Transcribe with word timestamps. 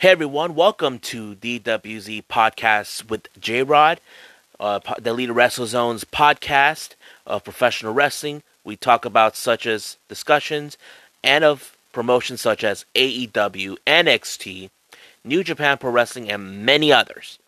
Hey 0.00 0.08
everyone, 0.08 0.54
welcome 0.54 0.98
to 1.00 1.34
DWZ 1.34 2.24
Podcast 2.24 3.10
with 3.10 3.28
J 3.38 3.62
Rod, 3.62 4.00
uh, 4.58 4.80
the 4.98 5.12
Leader 5.12 5.34
Wrestle 5.34 5.66
Zone's 5.66 6.04
podcast 6.06 6.94
of 7.26 7.44
professional 7.44 7.92
wrestling. 7.92 8.42
We 8.64 8.76
talk 8.76 9.04
about 9.04 9.36
such 9.36 9.66
as 9.66 9.98
discussions 10.08 10.78
and 11.22 11.44
of 11.44 11.76
promotions 11.92 12.40
such 12.40 12.64
as 12.64 12.86
AEW, 12.94 13.76
NXT, 13.86 14.70
New 15.22 15.44
Japan 15.44 15.76
Pro 15.76 15.90
Wrestling, 15.90 16.32
and 16.32 16.64
many 16.64 16.90
others. 16.90 17.38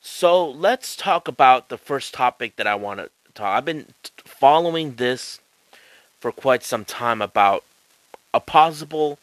So 0.00 0.48
let's 0.48 0.94
talk 0.94 1.26
about 1.26 1.70
the 1.70 1.76
first 1.76 2.14
topic 2.14 2.54
that 2.54 2.68
I 2.68 2.76
want 2.76 3.00
to 3.00 3.10
talk. 3.34 3.48
I've 3.48 3.64
been 3.64 3.86
following 4.18 4.94
this 4.94 5.40
for 6.20 6.30
quite 6.30 6.62
some 6.62 6.84
time 6.84 7.20
about 7.20 7.64
a 8.32 8.38
possible 8.38 9.18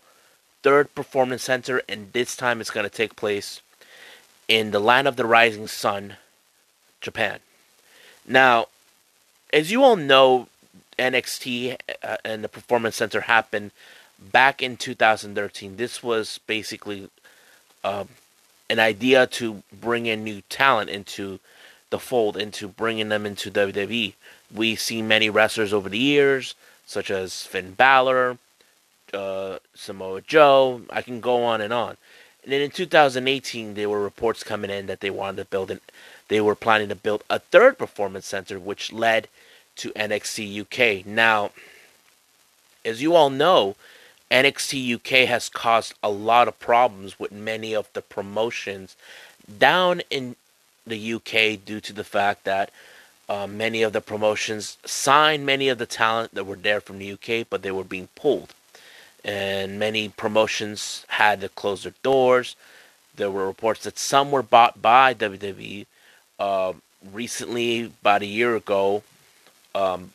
third 0.64 0.95
performance 0.95 1.43
center, 1.43 1.82
and 1.88 2.11
this 2.14 2.36
time 2.36 2.59
it's 2.59 2.71
going 2.71 2.86
to 2.86 2.96
take 2.96 3.16
place 3.16 3.61
in 4.47 4.71
the 4.71 4.79
land 4.79 5.07
of 5.07 5.15
the 5.15 5.25
rising 5.25 5.68
sun, 5.68 6.15
Japan. 7.01 7.39
Now, 8.25 8.68
as 9.52 9.71
you 9.71 9.83
all 9.83 9.96
know, 9.96 10.47
NXT 10.97 11.78
uh, 12.04 12.18
and 12.24 12.43
the 12.43 12.50
performance 12.50 12.96
center 12.96 13.21
happened 13.21 13.71
back 14.19 14.61
in 14.61 14.78
2013. 14.78 15.75
This 15.75 16.02
was 16.02 16.39
basically 16.47 17.10
um, 17.83 18.10
an 18.69 18.80
idea 18.80 19.27
to 19.27 19.64
bring 19.71 20.05
in 20.05 20.24
new 20.24 20.41
talent 20.50 20.89
into 20.89 21.39
the 21.89 22.00
fold, 22.00 22.38
into 22.38 22.68
bringing 22.68 23.10
them 23.10 23.25
into 23.25 23.52
WWE. 23.52 24.14
We've 24.54 24.80
seen 24.80 25.07
many 25.07 25.30
wrestlers 25.30 25.74
over 25.74 25.89
the 25.89 25.97
years, 25.97 26.55
such 26.86 27.11
as 27.11 27.43
Finn 27.43 27.74
Balor, 27.74 28.38
uh, 29.14 29.60
Samoa 29.74 30.22
Joe. 30.22 30.82
I 30.90 31.02
can 31.02 31.20
go 31.20 31.44
on 31.44 31.62
and 31.62 31.74
on. 31.74 31.98
And 32.44 32.52
then 32.52 32.62
in 32.62 32.72
2018, 32.72 33.73
there 33.73 33.89
were 33.89 34.03
reports 34.03 34.44
coming 34.44 34.70
in 34.70 34.88
that 34.88 35.00
they 35.00 35.09
wanted 35.09 35.38
to 35.38 35.45
build 35.45 35.72
an, 35.72 35.80
they 36.28 36.42
were 36.42 36.55
planning 36.55 36.89
to 36.89 36.95
build 36.95 37.23
a 37.30 37.39
third 37.39 37.78
performance 37.78 38.25
center, 38.25 38.59
which 38.59 38.92
led 38.92 39.28
to 39.78 39.92
NXT 39.92 40.61
UK. 40.61 41.05
Now, 41.05 41.52
as 42.83 43.02
you 43.02 43.16
all 43.16 43.30
know, 43.30 43.75
NXT 44.30 44.95
UK 44.95 45.27
has 45.27 45.48
caused 45.48 45.94
a 46.03 46.09
lot 46.09 46.48
of 46.48 46.59
problems 46.59 47.20
with 47.20 47.31
many 47.31 47.73
of 47.73 47.88
the 47.94 48.02
promotions 48.02 48.95
down 49.58 50.02
in 50.09 50.36
the 50.86 51.14
UK 51.14 51.64
due 51.64 51.80
to 51.80 51.94
the 51.94 52.03
fact 52.03 52.44
that 52.44 52.72
uh, 53.30 53.48
many 53.48 53.83
of 53.83 53.94
the 53.94 54.02
promotions 54.02 54.77
signed 54.86 55.45
many 55.45 55.70
of 55.70 55.77
the 55.77 55.86
talent 55.86 56.36
that 56.36 56.44
were 56.44 56.58
there 56.58 56.81
from 56.81 57.00
the 57.00 57.14
UK, 57.14 57.48
but 57.50 57.61
they 57.61 57.72
were 57.72 57.86
being 57.86 58.09
pulled 58.16 58.53
and 59.23 59.79
many 59.79 60.09
promotions 60.09 61.05
had 61.09 61.41
to 61.41 61.49
close 61.49 61.83
their 61.83 61.93
doors. 62.03 62.55
There 63.16 63.31
were 63.31 63.47
reports 63.47 63.83
that 63.83 63.97
some 63.97 64.31
were 64.31 64.43
bought 64.43 64.81
by 64.81 65.13
WWE. 65.13 65.85
Uh, 66.39 66.73
recently, 67.11 67.91
about 68.02 68.21
a 68.21 68.27
year 68.27 68.55
ago, 68.55 69.03
um, 69.75 70.11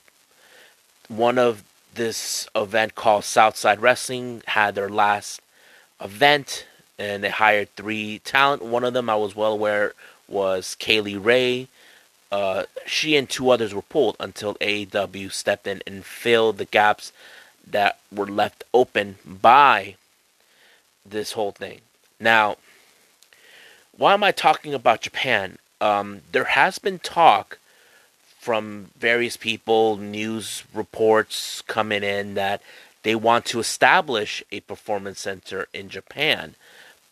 one 1.08 1.38
of 1.38 1.64
this 1.94 2.48
event 2.54 2.94
called 2.94 3.24
Southside 3.24 3.80
Wrestling 3.80 4.42
had 4.46 4.74
their 4.74 4.88
last 4.88 5.40
event, 6.00 6.66
and 6.98 7.24
they 7.24 7.30
hired 7.30 7.74
three 7.74 8.18
talent. 8.20 8.62
One 8.62 8.84
of 8.84 8.92
them 8.92 9.08
I 9.08 9.16
was 9.16 9.34
well 9.34 9.52
aware 9.52 9.94
was 10.28 10.76
Kay 10.78 11.00
Lee 11.00 11.16
Ray. 11.16 11.68
Uh, 12.30 12.64
she 12.86 13.16
and 13.16 13.28
two 13.28 13.50
others 13.50 13.72
were 13.74 13.82
pulled 13.82 14.16
until 14.20 14.54
AEW 14.56 15.32
stepped 15.32 15.66
in 15.66 15.82
and 15.86 16.04
filled 16.04 16.58
the 16.58 16.66
gaps 16.66 17.12
that 17.70 17.98
were 18.12 18.26
left 18.26 18.64
open 18.72 19.16
by 19.24 19.96
this 21.04 21.32
whole 21.32 21.52
thing. 21.52 21.80
Now, 22.20 22.56
why 23.96 24.14
am 24.14 24.22
I 24.22 24.32
talking 24.32 24.74
about 24.74 25.00
Japan? 25.00 25.58
Um, 25.80 26.22
there 26.32 26.44
has 26.44 26.78
been 26.78 26.98
talk 26.98 27.58
from 28.38 28.90
various 28.98 29.36
people, 29.36 29.96
news 29.96 30.64
reports 30.72 31.62
coming 31.62 32.02
in 32.02 32.34
that 32.34 32.62
they 33.02 33.14
want 33.14 33.44
to 33.46 33.60
establish 33.60 34.42
a 34.50 34.60
performance 34.60 35.20
center 35.20 35.68
in 35.72 35.88
Japan, 35.88 36.54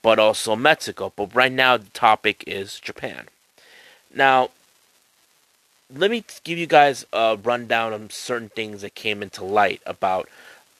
but 0.02 0.18
also 0.18 0.56
Mexico. 0.56 1.12
But 1.14 1.34
right 1.34 1.52
now, 1.52 1.76
the 1.76 1.90
topic 1.90 2.44
is 2.46 2.80
Japan. 2.80 3.26
Now, 4.14 4.50
let 5.94 6.10
me 6.10 6.24
give 6.44 6.58
you 6.58 6.66
guys 6.66 7.06
a 7.12 7.38
rundown 7.42 7.92
on 7.92 8.10
certain 8.10 8.48
things 8.48 8.82
that 8.82 8.94
came 8.94 9.22
into 9.22 9.44
light 9.44 9.80
about 9.86 10.28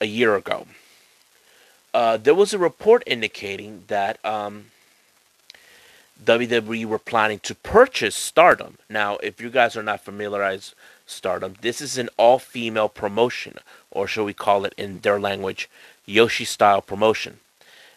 a 0.01 0.07
year 0.07 0.35
ago. 0.35 0.67
Uh, 1.95 2.17
there 2.17 2.35
was 2.35 2.53
a 2.53 2.59
report 2.59 3.03
indicating 3.07 3.85
that 3.87 4.23
um, 4.25 4.67
WWE 6.23 6.85
were 6.85 6.99
planning 6.99 7.39
to 7.41 7.55
purchase 7.55 8.15
Stardom. 8.15 8.79
Now, 8.91 9.17
if 9.19 9.41
you 9.41 9.49
guys 9.49 9.77
are 9.77 9.83
not 9.83 10.03
familiarized 10.03 10.75
Stardom, 11.07 11.55
this 11.61 11.81
is 11.81 11.97
an 11.97 12.11
all-female 12.17 12.89
promotion, 12.89 13.59
or 13.91 14.07
shall 14.07 14.25
we 14.25 14.35
call 14.35 14.65
it 14.65 14.75
in 14.77 15.01
their 15.01 15.21
language, 15.21 15.71
Joshi-style 16.07 16.83
promotion. 16.83 17.39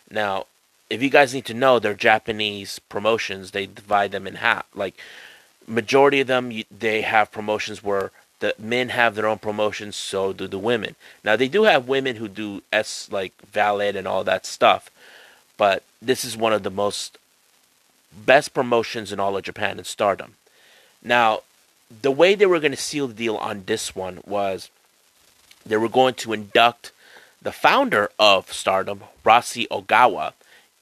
Now, 0.10 0.46
if 0.90 1.04
you 1.04 1.10
guys 1.10 1.34
need 1.34 1.46
to 1.46 1.54
know, 1.54 1.78
they're 1.78 1.94
Japanese 1.94 2.80
promotions. 2.80 3.52
They 3.52 3.66
divide 3.66 4.12
them 4.12 4.26
in 4.26 4.36
half. 4.36 4.66
Like 4.74 4.96
majority 5.70 6.20
of 6.20 6.28
them, 6.28 6.52
they 6.76 7.02
have 7.02 7.32
promotions 7.32 7.84
where 7.84 8.12
the 8.40 8.54
men 8.58 8.90
have 8.90 9.16
their 9.16 9.28
own 9.28 9.38
promotions, 9.38 9.96
so 9.96 10.34
do 10.34 10.48
the 10.48 10.58
women. 10.58 10.96
Now 11.24 11.36
they 11.36 11.48
do 11.48 11.64
have 11.64 11.88
women 11.88 12.16
who 12.16 12.28
do 12.28 12.64
s 12.74 13.10
like 13.12 13.34
valet 13.42 13.96
and 13.96 14.08
all 14.08 14.24
that 14.24 14.46
stuff, 14.46 14.90
but 15.58 15.84
this 16.02 16.26
is 16.26 16.36
one 16.36 16.54
of 16.54 16.64
the 16.64 16.72
most 16.72 17.18
best 18.26 18.54
promotions 18.54 19.12
in 19.12 19.20
all 19.20 19.38
of 19.38 19.44
Japan 19.44 19.78
and 19.78 19.86
Stardom. 19.86 20.36
Now, 21.04 21.42
the 22.02 22.12
way 22.12 22.36
they 22.36 22.46
were 22.46 22.60
going 22.60 22.72
to 22.72 22.78
seal 22.78 23.08
the 23.08 23.14
deal 23.14 23.36
on 23.38 23.64
this 23.66 23.96
one 23.96 24.22
was 24.26 24.70
they 25.66 25.78
were 25.78 25.90
going 25.90 26.14
to 26.16 26.34
induct 26.34 26.92
the 27.42 27.52
founder 27.52 28.10
of 28.20 28.52
Stardom, 28.52 29.04
Rossy 29.24 29.68
Ogawa, 29.70 30.34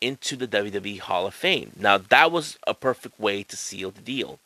into 0.01 0.35
the 0.35 0.47
WWE 0.47 0.99
Hall 0.99 1.27
of 1.27 1.33
Fame. 1.33 1.71
Now, 1.77 1.97
that 1.97 2.31
was 2.31 2.57
a 2.65 2.73
perfect 2.73 3.19
way 3.19 3.43
to 3.43 3.57
seal 3.57 3.91
the 3.91 4.01
deal. 4.01 4.39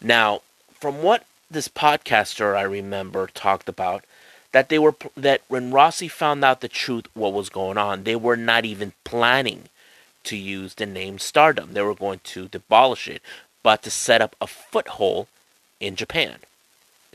Now, 0.00 0.42
from 0.72 1.02
what 1.02 1.24
this 1.50 1.68
podcaster 1.68 2.56
I 2.56 2.62
remember 2.62 3.26
talked 3.28 3.68
about 3.68 4.04
that 4.52 4.68
they 4.68 4.78
were 4.78 4.94
that 5.16 5.42
when 5.48 5.72
Rossy 5.72 6.08
found 6.08 6.44
out 6.44 6.60
the 6.60 6.68
truth 6.68 7.06
what 7.14 7.32
was 7.32 7.48
going 7.48 7.76
on, 7.76 8.04
they 8.04 8.16
were 8.16 8.36
not 8.36 8.64
even 8.64 8.92
planning 9.04 9.64
to 10.24 10.36
use 10.36 10.74
the 10.74 10.86
name 10.86 11.18
Stardom. 11.18 11.72
They 11.72 11.82
were 11.82 11.94
going 11.94 12.20
to 12.24 12.48
demolish 12.48 13.08
it, 13.08 13.22
but 13.62 13.82
to 13.82 13.90
set 13.90 14.22
up 14.22 14.36
a 14.40 14.46
foothold 14.46 15.26
in 15.80 15.96
Japan. 15.96 16.36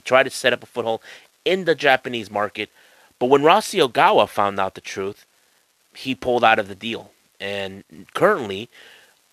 Try 0.03 0.23
to 0.23 0.29
set 0.29 0.53
up 0.53 0.63
a 0.63 0.67
foothold 0.67 1.01
in 1.45 1.65
the 1.65 1.75
Japanese 1.75 2.29
market. 2.29 2.69
But 3.19 3.27
when 3.27 3.44
Rossy 3.44 3.79
Ogawa 3.79 4.27
found 4.27 4.59
out 4.59 4.75
the 4.75 4.81
truth, 4.81 5.25
he 5.95 6.15
pulled 6.15 6.44
out 6.44 6.59
of 6.59 6.67
the 6.67 6.75
deal. 6.75 7.11
And 7.39 7.83
currently, 8.13 8.69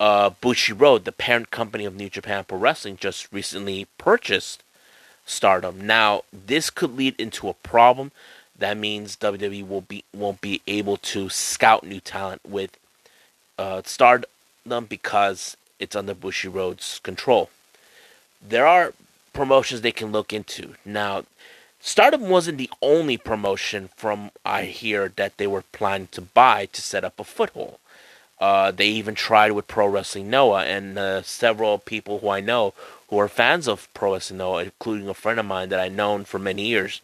uh, 0.01 0.31
Bushiroad, 0.31 1.05
the 1.05 1.13
parent 1.13 1.51
company 1.51 1.85
of 1.85 1.95
New 1.95 2.09
Japan 2.09 2.45
Pro 2.49 2.59
Wrestling, 2.59 2.97
just 2.97 3.31
recently 3.31 3.87
purchased 3.99 4.65
Stardom. 5.27 5.87
Now, 5.87 6.23
this 6.33 6.71
could 6.71 6.97
lead 6.97 7.15
into 7.19 7.49
a 7.49 7.55
problem. 7.55 8.11
That 8.59 8.79
means 8.79 9.17
WWE 9.17 9.69
will 9.69 9.83
be 9.83 10.05
won't 10.13 10.41
be 10.41 10.63
able 10.67 10.97
to 10.97 11.29
scout 11.29 11.85
new 11.85 12.01
talent 12.01 12.41
with 12.49 12.77
uh, 13.59 13.83
Stardom 13.85 14.27
because 14.89 15.57
it's 15.79 15.95
under 15.95 16.15
Bushiroad's 16.15 16.99
control. 17.01 17.51
There 18.47 18.67
are 18.67 18.95
promotions 19.33 19.83
they 19.83 19.93
can 19.93 20.13
look 20.13 20.33
into. 20.33 20.75
Now, 20.85 21.25
Stardom 21.81 22.29
wasn't 22.29 22.59
the 22.59 22.71
only 22.83 23.17
promotion 23.17 23.89
from 23.97 24.31
I 24.45 24.65
hear 24.65 25.11
that 25.17 25.37
they 25.37 25.47
were 25.47 25.65
planning 25.73 26.09
to 26.13 26.21
buy 26.21 26.67
to 26.67 26.83
set 26.83 27.05
up 27.05 27.19
a 27.19 27.25
foothold. 27.25 27.79
Uh, 28.41 28.71
they 28.71 28.87
even 28.87 29.15
tried 29.15 29.53
with 29.53 29.69
Pro 29.69 29.87
Wrestling 29.87 30.31
Noah, 30.31 30.65
and 30.65 30.99
uh, 30.99 31.23
several 31.23 31.79
people 31.79 32.21
who 32.21 32.31
I 32.31 32.41
know 32.41 32.73
who 33.09 33.19
are 33.19 33.29
fans 33.29 33.69
of 33.69 33.93
Pro 33.93 34.15
Wrestling 34.15 34.39
Noah, 34.39 34.65
including 34.65 35.09
a 35.09 35.15
friend 35.15 35.39
of 35.39 35.47
mine 35.47 35.69
that 35.69 35.81
I've 35.81 35.93
known 35.93 36.25
for 36.25 36.39
many 36.39 36.67
years. 36.67 37.03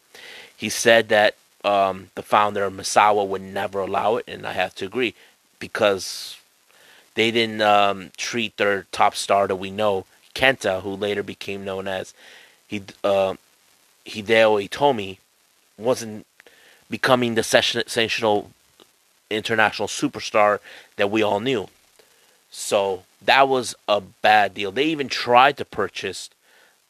He 0.57 0.69
said 0.69 1.09
that 1.11 1.35
um, 1.65 2.11
the 2.15 2.23
founder 2.23 2.65
of 2.65 2.73
Misawa 2.73 3.27
would 3.27 3.43
never 3.43 3.81
allow 3.81 4.17
it, 4.17 4.25
and 4.27 4.47
I 4.47 4.53
have 4.53 4.75
to 4.77 4.87
agree 4.87 5.15
because 5.59 6.39
they 7.15 7.31
didn't 7.31 7.61
um, 7.61 8.11
treat 8.17 8.57
their 8.57 8.87
top 8.93 9.15
star 9.15 9.47
that 9.49 9.57
we 9.57 9.71
know, 9.71 10.07
Kenta, 10.35 10.83
who 10.83 10.91
later 10.91 11.23
became 11.23 11.65
known 11.65 11.89
as 11.89 12.15
uh, 12.73 13.35
Hideo 14.07 14.69
Itami, 14.69 15.19
wasn't 15.77 16.27
becoming 16.89 17.35
the 17.35 17.43
sensational 17.43 18.51
international 19.31 19.89
superstar 19.89 20.61
that 20.97 21.11
we 21.11 21.23
all 21.23 21.41
knew. 21.41 21.69
So 22.51 23.05
that 23.23 23.49
was 23.49 23.75
a 23.89 24.01
bad 24.01 24.55
deal. 24.55 24.73
They 24.73 24.85
even 24.85 25.09
tried 25.09 25.57
to 25.59 25.65
purchase 25.65 26.31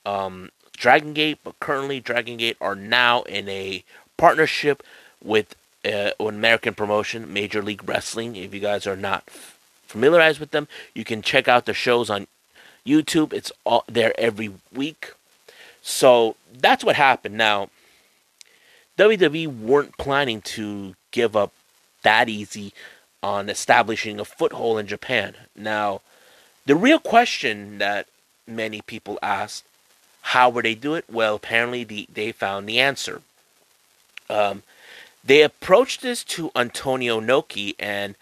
um, 0.05 0.51
Dragon 0.77 1.13
Gate, 1.13 1.39
but 1.43 1.59
currently 1.61 2.01
Dragon 2.01 2.37
Gate 2.37 2.57
are 2.61 2.77
now 2.77 3.23
in 3.23 3.49
a 3.49 3.83
partnership 4.17 4.83
with 5.23 5.57
uh, 5.85 6.11
an 6.21 6.35
American 6.35 6.75
promotion, 6.75 7.33
Major 7.33 7.63
League 7.63 7.89
Wrestling. 7.89 8.37
If 8.37 8.55
you 8.55 8.61
guys 8.61 8.87
are 8.87 8.97
not 8.97 9.25
familiarized 9.87 10.41
with 10.41 10.51
them, 10.51 10.69
you 10.95 11.05
can 11.05 11.23
check 11.23 11.49
out 11.49 11.67
the 11.67 11.75
shows 11.75 12.11
on 12.11 12.27
YouTube. 12.87 13.33
It's 13.33 13.53
all 13.65 13.85
there 13.89 14.19
every 14.19 14.53
week. 14.73 15.13
So 15.83 16.37
that's 16.53 16.85
what 16.85 16.97
happened. 16.97 17.37
Now, 17.37 17.71
WWE 18.99 19.61
weren't 19.61 19.97
planning 19.99 20.41
to 20.43 20.95
give 21.11 21.37
up 21.37 21.53
that 22.07 22.29
easy 22.29 22.73
on 23.21 23.49
establishing 23.49 24.21
a 24.21 24.25
foothold 24.25 24.79
in 24.79 24.87
Japan. 24.87 25.35
Now, 25.57 26.01
the 26.65 26.77
real 26.77 27.01
question 27.01 27.79
that 27.79 28.07
many 28.47 28.81
people 28.81 29.19
ask, 29.21 29.65
how 30.23 30.49
would 30.51 30.65
they 30.65 30.77
do 30.77 30.95
it? 30.95 31.05
Well, 31.11 31.35
apparently 31.35 31.83
the, 31.83 32.07
they 32.13 32.31
found 32.31 32.69
the 32.69 32.79
answer. 32.79 33.23
Um, 34.31 34.63
they 35.25 35.43
approached 35.43 36.03
this 36.03 36.23
to 36.25 36.53
Antonio 36.55 37.21
Inoki 37.21 37.75
and 37.79 38.15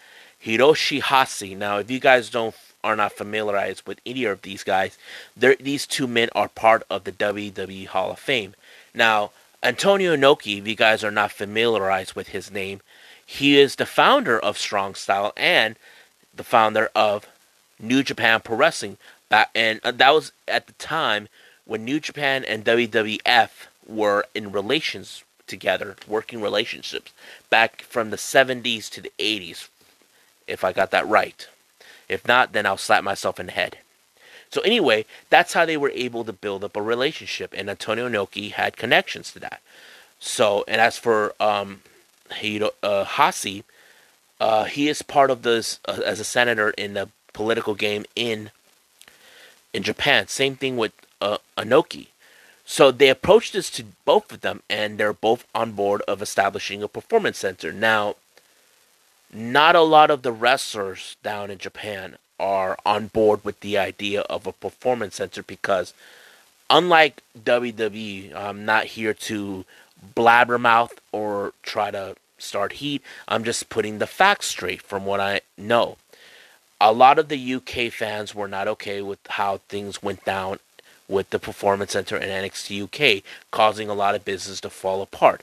Hiroshi 0.43 1.01
Hase. 1.01 1.55
Now, 1.55 1.77
if 1.77 1.91
you 1.91 1.99
guys 1.99 2.29
don't 2.29 2.55
are 2.83 2.95
not 2.95 3.13
familiarized 3.13 3.87
with 3.87 3.99
either 4.05 4.31
of 4.31 4.43
these 4.43 4.63
guys, 4.63 4.95
these 5.35 5.87
two 5.87 6.05
men 6.05 6.29
are 6.35 6.49
part 6.49 6.83
of 6.89 7.03
the 7.03 7.11
WWE 7.11 7.87
Hall 7.87 8.11
of 8.11 8.19
Fame. 8.19 8.53
Now, 8.93 9.31
Antonio 9.63 10.15
Inoki, 10.15 10.59
if 10.59 10.67
you 10.67 10.75
guys 10.75 11.03
are 11.03 11.09
not 11.09 11.31
familiarized 11.31 12.13
with 12.13 12.27
his 12.27 12.51
name, 12.51 12.81
he 13.25 13.59
is 13.59 13.75
the 13.75 13.85
founder 13.85 14.39
of 14.39 14.57
Strong 14.57 14.95
Style 14.95 15.33
and 15.35 15.75
the 16.33 16.43
founder 16.43 16.89
of 16.95 17.27
New 17.79 18.03
Japan 18.03 18.41
Pro 18.41 18.55
Wrestling. 18.55 18.97
And 19.53 19.79
uh, 19.83 19.91
that 19.91 20.13
was 20.13 20.31
at 20.47 20.67
the 20.67 20.73
time 20.73 21.27
when 21.65 21.83
New 21.83 21.99
Japan 21.99 22.45
and 22.45 22.63
WWF 22.63 23.49
were 23.87 24.25
in 24.33 24.51
relations 24.51 25.23
together, 25.47 25.95
working 26.07 26.41
relationships, 26.41 27.11
back 27.49 27.81
from 27.81 28.09
the 28.09 28.17
70s 28.17 28.89
to 28.91 29.01
the 29.01 29.11
80s, 29.19 29.67
if 30.47 30.63
I 30.63 30.71
got 30.71 30.91
that 30.91 31.07
right. 31.07 31.47
If 32.07 32.27
not, 32.27 32.53
then 32.53 32.65
I'll 32.65 32.77
slap 32.77 33.03
myself 33.03 33.39
in 33.39 33.47
the 33.47 33.51
head. 33.51 33.79
So 34.51 34.61
anyway, 34.61 35.05
that's 35.29 35.53
how 35.53 35.65
they 35.65 35.77
were 35.77 35.91
able 35.93 36.23
to 36.23 36.33
build 36.33 36.63
up 36.63 36.75
a 36.75 36.81
relationship, 36.81 37.53
and 37.55 37.69
Antonio 37.69 38.07
Inoki 38.07 38.51
had 38.51 38.77
connections 38.77 39.31
to 39.33 39.39
that. 39.39 39.61
So, 40.19 40.63
and 40.67 40.79
as 40.79 40.97
for 40.97 41.33
um, 41.39 41.81
Hiro, 42.33 42.71
uh, 42.83 43.05
Hase, 43.05 43.63
uh, 44.39 44.65
he 44.65 44.89
is 44.89 45.01
part 45.01 45.29
of 45.31 45.43
this 45.43 45.79
uh, 45.87 46.01
as 46.05 46.19
a 46.19 46.23
senator 46.23 46.71
in 46.71 46.93
the 46.93 47.09
political 47.33 47.75
game 47.75 48.05
in 48.15 48.51
in 49.73 49.83
Japan. 49.83 50.27
Same 50.27 50.55
thing 50.55 50.77
with 50.77 50.93
uh, 51.21 51.37
Inoki. 51.57 52.07
So 52.65 52.91
they 52.91 53.09
approached 53.09 53.53
this 53.53 53.69
to 53.71 53.85
both 54.05 54.31
of 54.31 54.41
them, 54.41 54.63
and 54.69 54.97
they're 54.97 55.13
both 55.13 55.45
on 55.53 55.73
board 55.73 56.01
of 56.07 56.21
establishing 56.21 56.81
a 56.81 56.87
performance 56.87 57.37
center. 57.37 57.71
Now, 57.71 58.15
not 59.31 59.75
a 59.75 59.81
lot 59.81 60.09
of 60.09 60.23
the 60.23 60.31
wrestlers 60.31 61.15
down 61.21 61.51
in 61.51 61.59
Japan 61.59 62.17
are 62.39 62.77
on 62.85 63.07
board 63.07 63.43
with 63.43 63.59
the 63.59 63.77
idea 63.77 64.21
of 64.21 64.47
a 64.47 64.51
performance 64.51 65.15
center 65.15 65.43
because, 65.43 65.93
unlike 66.69 67.21
WWE, 67.37 68.33
I'm 68.35 68.65
not 68.65 68.85
here 68.85 69.13
to 69.13 69.65
blabbermouth 70.05 70.91
or 71.11 71.53
try 71.63 71.91
to 71.91 72.15
start 72.37 72.73
heat. 72.73 73.01
I'm 73.27 73.43
just 73.43 73.69
putting 73.69 73.99
the 73.99 74.07
facts 74.07 74.47
straight 74.47 74.81
from 74.81 75.05
what 75.05 75.19
I 75.19 75.41
know. 75.57 75.97
A 76.79 76.91
lot 76.91 77.19
of 77.19 77.29
the 77.29 77.53
UK 77.55 77.91
fans 77.91 78.35
were 78.35 78.47
not 78.47 78.67
okay 78.67 79.01
with 79.01 79.19
how 79.27 79.57
things 79.69 80.03
went 80.03 80.25
down 80.25 80.59
with 81.07 81.29
the 81.29 81.39
Performance 81.39 81.91
Center 81.91 82.17
and 82.17 82.31
NXT 82.31 82.83
UK, 82.83 83.23
causing 83.51 83.89
a 83.89 83.93
lot 83.93 84.15
of 84.15 84.25
business 84.25 84.59
to 84.61 84.69
fall 84.69 85.01
apart. 85.01 85.41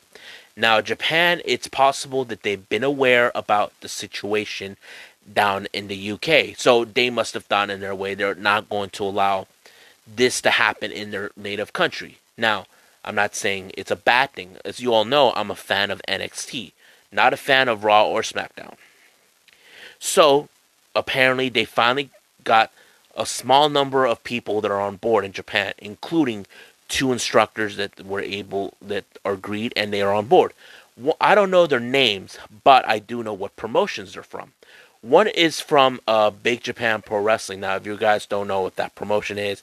Now, 0.57 0.81
Japan, 0.81 1.41
it's 1.45 1.69
possible 1.69 2.25
that 2.27 2.43
they've 2.43 2.69
been 2.69 2.85
aware 2.85 3.33
about 3.35 3.73
the 3.81 3.89
situation 3.89 4.77
down 5.33 5.67
in 5.73 5.89
the 5.89 6.13
UK. 6.13 6.57
So 6.57 6.85
they 6.85 7.11
must 7.11 7.35
have 7.35 7.49
done 7.49 7.71
in 7.71 7.81
their 7.81 7.95
way. 7.95 8.15
They're 8.15 8.35
not 8.35 8.69
going 8.69 8.91
to 8.91 9.05
allow 9.05 9.47
this 10.07 10.41
to 10.43 10.51
happen 10.51 10.91
in 10.91 11.11
their 11.11 11.31
native 11.37 11.73
country. 11.73 12.19
Now, 12.37 12.67
I'm 13.05 13.15
not 13.15 13.35
saying 13.35 13.73
it's 13.77 13.91
a 13.91 13.97
bad 13.97 14.33
thing. 14.33 14.57
As 14.65 14.81
you 14.81 14.93
all 14.95 15.05
know, 15.05 15.33
I'm 15.35 15.51
a 15.51 15.57
fan 15.57 15.91
of 15.91 16.03
NXT, 16.09 16.73
not 17.11 17.33
a 17.33 17.37
fan 17.37 17.69
of 17.69 17.85
Raw 17.85 18.07
or 18.07 18.23
SmackDown. 18.23 18.75
So, 19.99 20.49
apparently, 20.95 21.49
they 21.49 21.65
finally 21.65 22.11
got 22.45 22.71
a 23.17 23.27
small 23.27 23.69
number 23.69 24.07
of 24.07 24.25
people 24.25 24.61
that 24.61 24.71
are 24.71 24.81
on 24.81 24.97
board 24.97 25.25
in 25.25 25.33
Japan, 25.33 25.75
including 25.79 26.47
two 26.89 27.13
instructors 27.13 27.77
that 27.77 28.05
were 28.05 28.21
able 28.21 28.75
that 28.81 29.05
are 29.25 29.33
agreed 29.33 29.73
and 29.77 29.93
they 29.93 30.03
are 30.03 30.13
on 30.13 30.27
board. 30.27 30.53
Well, 30.97 31.17
I 31.21 31.35
don't 31.35 31.51
know 31.51 31.67
their 31.67 31.81
names, 31.81 32.39
but 32.65 32.87
I 32.87 32.99
do 32.99 33.23
know 33.23 33.33
what 33.33 33.57
promotions 33.57 34.15
they're 34.15 34.23
from. 34.23 34.53
One 35.01 35.27
is 35.27 35.59
from 35.59 36.01
uh, 36.07 36.31
Big 36.31 36.63
Japan 36.63 37.03
Pro 37.03 37.21
Wrestling. 37.21 37.61
Now, 37.61 37.77
if 37.77 37.87
you 37.87 37.97
guys 37.97 38.27
don't 38.27 38.47
know 38.47 38.61
what 38.61 38.77
that 38.77 38.95
promotion 38.95 39.39
is, 39.39 39.63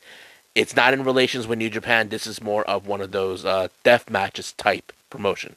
it's 0.60 0.76
not 0.76 0.94
in 0.94 1.06
relations 1.06 1.48
with 1.48 1.58
New 1.58 1.70
Japan. 1.70 2.10
This 2.10 2.28
is 2.28 2.42
more 2.42 2.66
of 2.66 2.86
one 2.86 3.00
of 3.00 3.12
those 3.12 3.46
uh, 3.46 3.70
death 3.84 4.10
matches 4.10 4.52
type 4.52 4.92
promotion. 5.10 5.56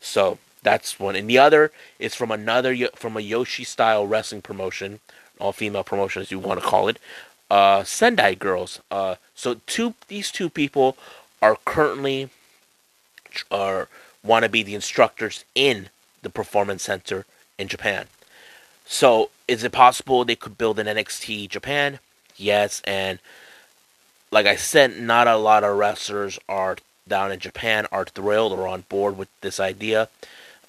So 0.00 0.38
that's 0.64 0.98
one, 0.98 1.14
and 1.14 1.30
the 1.30 1.38
other 1.38 1.70
is 2.00 2.16
from 2.16 2.32
another 2.32 2.74
from 2.96 3.16
a 3.16 3.20
Joshi 3.20 3.64
style 3.64 4.08
wrestling 4.08 4.42
promotion, 4.42 4.98
all 5.40 5.52
female 5.52 5.84
promotion 5.84 6.20
as 6.20 6.32
you 6.32 6.40
want 6.40 6.60
to 6.60 6.66
call 6.66 6.88
it. 6.88 6.98
Uh, 7.48 7.84
Sendai 7.84 8.34
Girls. 8.34 8.80
Uh, 8.90 9.14
so 9.36 9.60
two 9.66 9.94
these 10.08 10.32
two 10.32 10.50
people 10.50 10.96
are 11.40 11.56
currently 11.64 12.28
are 13.52 13.88
want 14.24 14.42
to 14.42 14.48
be 14.48 14.64
the 14.64 14.74
instructors 14.74 15.44
in 15.54 15.90
the 16.22 16.30
performance 16.30 16.82
center 16.82 17.24
in 17.56 17.68
Japan. 17.68 18.06
So, 18.84 19.30
is 19.46 19.62
it 19.62 19.72
possible 19.72 20.24
they 20.24 20.34
could 20.34 20.58
build 20.58 20.78
an 20.78 20.86
NXT 20.86 21.48
Japan? 21.50 22.00
Yes, 22.36 22.80
and 22.84 23.20
like 24.30 24.46
I 24.46 24.56
said, 24.56 24.98
not 24.98 25.26
a 25.26 25.36
lot 25.36 25.64
of 25.64 25.76
wrestlers 25.76 26.38
are 26.48 26.76
down 27.06 27.32
in 27.32 27.40
Japan 27.40 27.86
are 27.90 28.04
thrilled 28.04 28.52
or 28.52 28.68
on 28.68 28.84
board 28.88 29.16
with 29.16 29.28
this 29.40 29.58
idea. 29.58 30.08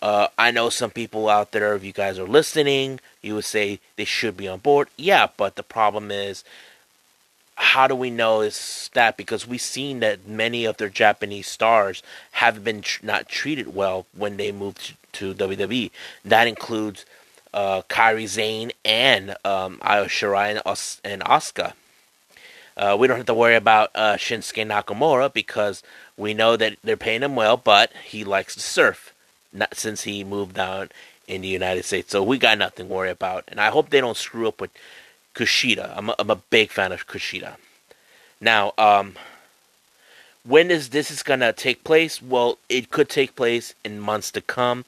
Uh, 0.02 0.28
I 0.38 0.52
know 0.52 0.70
some 0.70 0.92
people 0.92 1.28
out 1.28 1.52
there, 1.52 1.76
if 1.76 1.84
you 1.84 1.92
guys 1.92 2.18
are 2.18 2.28
listening, 2.28 3.02
you 3.22 3.36
would 3.36 3.46
say 3.46 3.80
they 3.98 4.06
should 4.06 4.38
be 4.38 4.48
on 4.48 4.60
board. 4.60 4.88
Yeah, 4.96 5.28
but 5.36 5.56
the 5.58 5.64
problem 5.64 6.10
is, 6.10 6.46
how 7.56 7.88
do 7.88 7.96
we 7.96 8.10
know 8.10 8.40
is 8.40 8.90
that? 8.94 9.18
Because 9.18 9.46
we've 9.46 9.60
seen 9.60 10.00
that 10.00 10.26
many 10.26 10.64
of 10.64 10.78
their 10.78 10.88
Japanese 10.88 11.48
stars 11.48 12.02
have 12.34 12.64
been 12.64 12.82
tr- 12.82 13.06
not 13.06 13.28
treated 13.28 13.76
well 13.76 14.06
when 14.16 14.38
they 14.38 14.54
moved 14.54 14.96
to, 15.12 15.34
to 15.34 15.48
WWE. 15.48 15.92
That 16.24 16.48
includes 16.48 17.06
uh, 17.54 17.82
Kairi 17.90 18.30
Sane 18.30 18.72
and 18.86 19.36
um, 19.44 19.80
Io 19.82 20.06
Shirai 20.06 20.52
and, 20.52 20.62
Os- 20.66 21.02
and 21.04 21.22
Asuka. 21.24 21.74
Uh, 22.78 22.96
we 23.00 23.08
don't 23.08 23.18
have 23.18 23.26
to 23.26 23.34
worry 23.34 23.56
about 23.56 23.92
uh, 23.96 24.14
Shinsuke 24.14 24.66
Nakamura 24.66 25.32
because 25.34 25.84
we 26.18 26.34
know 26.34 26.56
that 26.56 26.78
they're 26.84 26.98
paying 26.98 27.22
him 27.22 27.36
well, 27.36 27.58
but 27.58 27.92
he 28.06 28.24
likes 28.24 28.54
to 28.56 28.62
surf 28.62 29.14
not 29.52 29.76
since 29.76 30.04
he 30.04 30.24
moved 30.24 30.56
down 30.56 30.90
in 31.28 31.42
the 31.42 31.48
United 31.48 31.84
States. 31.84 32.12
So 32.12 32.24
we 32.24 32.38
got 32.38 32.58
nothing 32.58 32.88
to 32.88 32.94
worry 32.94 33.10
about. 33.10 33.46
And 33.48 33.60
I 33.60 33.70
hope 33.70 33.90
they 33.90 34.02
don't 34.02 34.18
screw 34.18 34.48
up 34.48 34.62
with 34.62 34.72
Kushida. 35.36 35.96
I'm 35.98 36.10
a, 36.10 36.16
I'm 36.20 36.30
a 36.30 36.36
big 36.36 36.72
fan 36.72 36.92
of 36.92 37.08
Kushida. 37.08 37.56
Now, 38.40 38.74
um, 38.78 39.16
when 40.44 40.72
is 40.72 40.90
this 40.90 41.12
is 41.12 41.24
gonna 41.24 41.52
take 41.52 41.84
place? 41.84 42.22
Well, 42.22 42.58
it 42.70 42.92
could 42.92 43.10
take 43.10 43.36
place 43.36 43.74
in 43.84 44.00
months 44.00 44.32
to 44.32 44.42
come. 44.42 44.86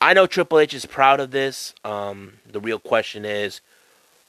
I 0.00 0.14
know 0.14 0.26
Triple 0.26 0.60
H 0.60 0.74
is 0.74 0.86
proud 0.86 1.18
of 1.18 1.32
this. 1.32 1.74
Um, 1.84 2.34
the 2.50 2.60
real 2.60 2.78
question 2.78 3.24
is 3.24 3.60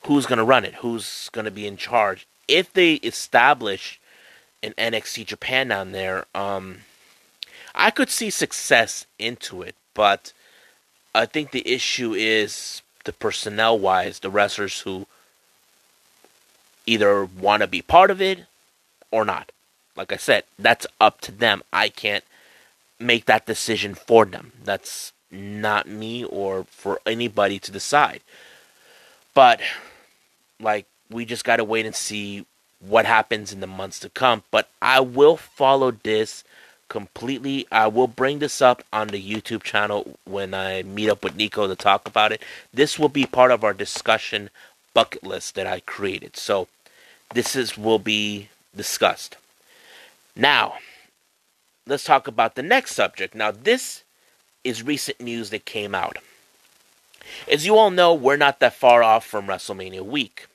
who's 0.06 0.26
going 0.26 0.38
to 0.38 0.44
run 0.44 0.66
it? 0.66 0.76
Who's 0.76 1.30
going 1.32 1.46
to 1.46 1.52
be 1.52 1.68
in 1.68 1.78
charge? 1.78 2.26
If 2.50 2.74
they 2.74 2.96
establish 2.96 4.00
an 4.64 4.74
NXT 4.78 5.26
Japan 5.28 5.70
down 5.70 5.92
there, 5.92 6.26
um, 6.34 6.80
I 7.76 7.92
could 7.92 8.10
see 8.10 8.30
success 8.30 9.06
into 9.18 9.62
it, 9.62 9.76
but 9.94 10.34
I 11.14 11.26
think 11.26 11.52
the 11.52 11.68
issue 11.68 12.14
is 12.14 12.82
the 13.06 13.14
personnel 13.14 13.78
wise, 13.78 14.20
the 14.20 14.30
wrestlers 14.30 14.82
who 14.82 15.08
either 16.86 17.24
want 17.24 17.62
to 17.62 17.68
be 17.68 17.82
part 17.82 18.12
of 18.12 18.22
it 18.22 18.46
or 19.12 19.24
not. 19.24 19.52
Like 19.96 20.12
I 20.12 20.18
said, 20.18 20.44
that's 20.58 20.88
up 21.00 21.22
to 21.22 21.32
them. 21.32 21.62
I 21.72 21.90
can't 21.90 22.24
make 23.00 23.26
that 23.26 23.46
decision 23.46 23.96
for 23.96 24.26
them. 24.26 24.54
That's 24.64 25.14
not 25.32 25.88
me 25.88 26.24
or 26.24 26.64
for 26.66 27.00
anybody 27.06 27.60
to 27.60 27.72
decide. 27.72 28.22
But 29.34 29.62
like 30.60 30.86
we 31.10 31.26
just 31.26 31.44
got 31.44 31.58
to 31.58 31.64
wait 31.64 31.86
and 31.86 31.96
see 31.96 32.46
what 32.80 33.06
happens 33.06 33.52
in 33.52 33.60
the 33.60 33.68
months 33.68 34.00
to 34.00 34.10
come, 34.10 34.44
but 34.52 34.70
I 34.82 35.00
will 35.00 35.38
follow 35.38 35.92
this 35.92 36.44
completely. 36.88 37.68
I 37.72 37.88
will 37.88 38.08
bring 38.08 38.40
this 38.40 38.62
up 38.62 38.84
on 38.92 39.10
the 39.10 39.22
YouTube 39.22 39.64
channel 39.64 40.18
when 40.26 40.54
I 40.54 40.84
meet 40.84 41.10
up 41.10 41.24
with 41.24 41.36
Nico 41.36 41.68
to 41.68 41.76
talk 41.76 42.08
about 42.08 42.32
it. 42.32 42.42
This 42.74 42.98
will 42.98 43.10
be 43.10 43.26
part 43.26 43.52
of 43.52 43.64
our 43.64 43.74
discussion 43.74 44.50
bucket 44.94 45.24
list 45.24 45.56
that 45.56 45.68
I 45.68 45.82
created. 45.82 46.36
So 46.38 46.68
this 47.34 47.56
is 47.56 47.78
will 47.78 48.00
be 48.00 48.50
discussed. 48.76 49.36
Now, 50.36 50.76
let's 51.86 52.04
talk 52.04 52.28
about 52.28 52.56
the 52.56 52.64
next 52.64 52.96
subject. 52.96 53.36
Now, 53.36 53.52
this 53.52 54.04
is 54.64 54.84
recent 54.84 55.20
news 55.20 55.50
that 55.50 55.66
came 55.66 55.94
out. 55.94 56.18
As 57.52 57.66
you 57.66 57.78
all 57.78 57.92
know, 57.92 58.14
we're 58.14 58.38
not 58.38 58.60
that 58.60 58.74
far 58.74 59.04
off 59.04 59.26
from 59.26 59.48
WrestleMania 59.48 60.02
week. 60.02 60.48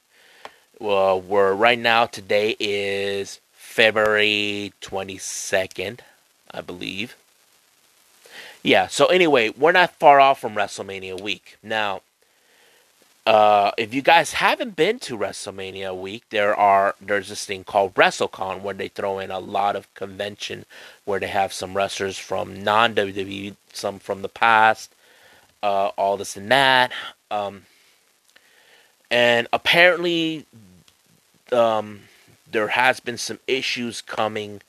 Well, 0.80 1.20
we're 1.20 1.54
right 1.54 1.78
now. 1.78 2.06
Today 2.06 2.56
is 2.58 3.40
February 3.52 4.72
twenty 4.80 5.18
second, 5.18 6.02
I 6.50 6.62
believe. 6.62 7.16
Yeah. 8.62 8.88
So 8.88 9.06
anyway, 9.06 9.50
we're 9.50 9.72
not 9.72 9.94
far 10.00 10.18
off 10.18 10.40
from 10.40 10.54
WrestleMania 10.54 11.20
week 11.20 11.58
now. 11.62 12.00
Uh, 13.24 13.70
if 13.78 13.94
you 13.94 14.02
guys 14.02 14.34
haven't 14.34 14.74
been 14.74 14.98
to 14.98 15.16
WrestleMania 15.16 15.96
week, 15.96 16.24
there 16.30 16.54
are 16.56 16.96
there's 17.00 17.28
this 17.28 17.46
thing 17.46 17.62
called 17.62 17.94
WrestleCon 17.94 18.60
where 18.60 18.74
they 18.74 18.88
throw 18.88 19.20
in 19.20 19.30
a 19.30 19.38
lot 19.38 19.76
of 19.76 19.92
convention 19.94 20.66
where 21.04 21.20
they 21.20 21.28
have 21.28 21.52
some 21.52 21.74
wrestlers 21.76 22.18
from 22.18 22.64
non 22.64 22.94
WWE, 22.96 23.54
some 23.72 24.00
from 24.00 24.22
the 24.22 24.28
past, 24.28 24.92
uh, 25.62 25.88
all 25.96 26.16
this 26.16 26.36
and 26.36 26.50
that. 26.50 26.90
Um, 27.30 27.62
and 29.14 29.46
apparently, 29.52 30.44
um, 31.52 32.00
there 32.50 32.66
has 32.66 32.98
been 32.98 33.16
some 33.16 33.38
issues 33.46 34.02
coming, 34.02 34.60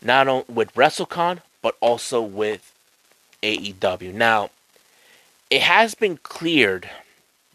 not 0.00 0.28
only 0.28 0.44
with 0.48 0.72
WrestleCon 0.74 1.40
but 1.60 1.76
also 1.80 2.22
with 2.22 2.72
AEW. 3.42 4.14
Now, 4.14 4.50
it 5.50 5.62
has 5.62 5.96
been 5.96 6.16
cleared 6.18 6.88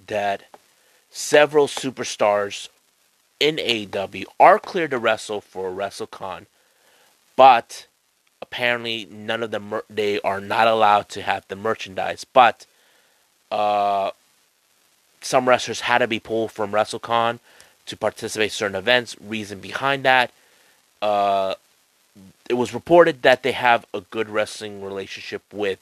that 0.07 0.43
several 1.09 1.67
superstars 1.67 2.67
in 3.39 3.55
AEW 3.55 4.25
are 4.37 4.59
cleared 4.59 4.91
to 4.91 4.97
wrestle 4.97 5.39
for 5.39 5.71
WrestleCon, 5.71 6.45
but 7.37 7.87
apparently 8.41 9.07
none 9.09 9.41
of 9.41 9.51
them 9.51 9.79
they 9.89 10.19
are 10.21 10.41
not 10.41 10.67
allowed 10.67 11.07
to 11.09 11.21
have 11.21 11.47
the 11.47 11.55
merchandise. 11.55 12.25
But 12.25 12.65
uh, 13.49 14.11
some 15.25 15.49
wrestlers 15.49 15.81
had 15.81 15.97
to 15.99 16.07
be 16.07 16.19
pulled 16.19 16.51
from 16.51 16.71
WrestleCon 16.71 17.39
to 17.87 17.97
participate 17.97 18.45
in 18.45 18.49
certain 18.51 18.75
events. 18.75 19.15
Reason 19.19 19.59
behind 19.59 20.03
that, 20.03 20.31
uh, 21.01 21.55
it 22.47 22.53
was 22.53 22.73
reported 22.73 23.23
that 23.23 23.41
they 23.41 23.51
have 23.51 23.85
a 23.93 24.01
good 24.01 24.29
wrestling 24.29 24.83
relationship 24.83 25.41
with 25.51 25.79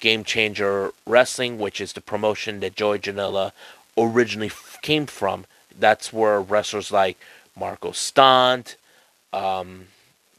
Game 0.00 0.24
Changer 0.24 0.92
Wrestling, 1.06 1.58
which 1.58 1.80
is 1.80 1.92
the 1.92 2.00
promotion 2.00 2.60
that 2.60 2.74
Joey 2.74 2.98
Janela 2.98 3.52
originally 3.96 4.48
f- 4.48 4.78
came 4.82 5.06
from. 5.06 5.44
That's 5.78 6.12
where 6.12 6.40
wrestlers 6.40 6.90
like 6.90 7.16
Marco 7.56 7.92
Stunt, 7.92 8.76
um, 9.32 9.86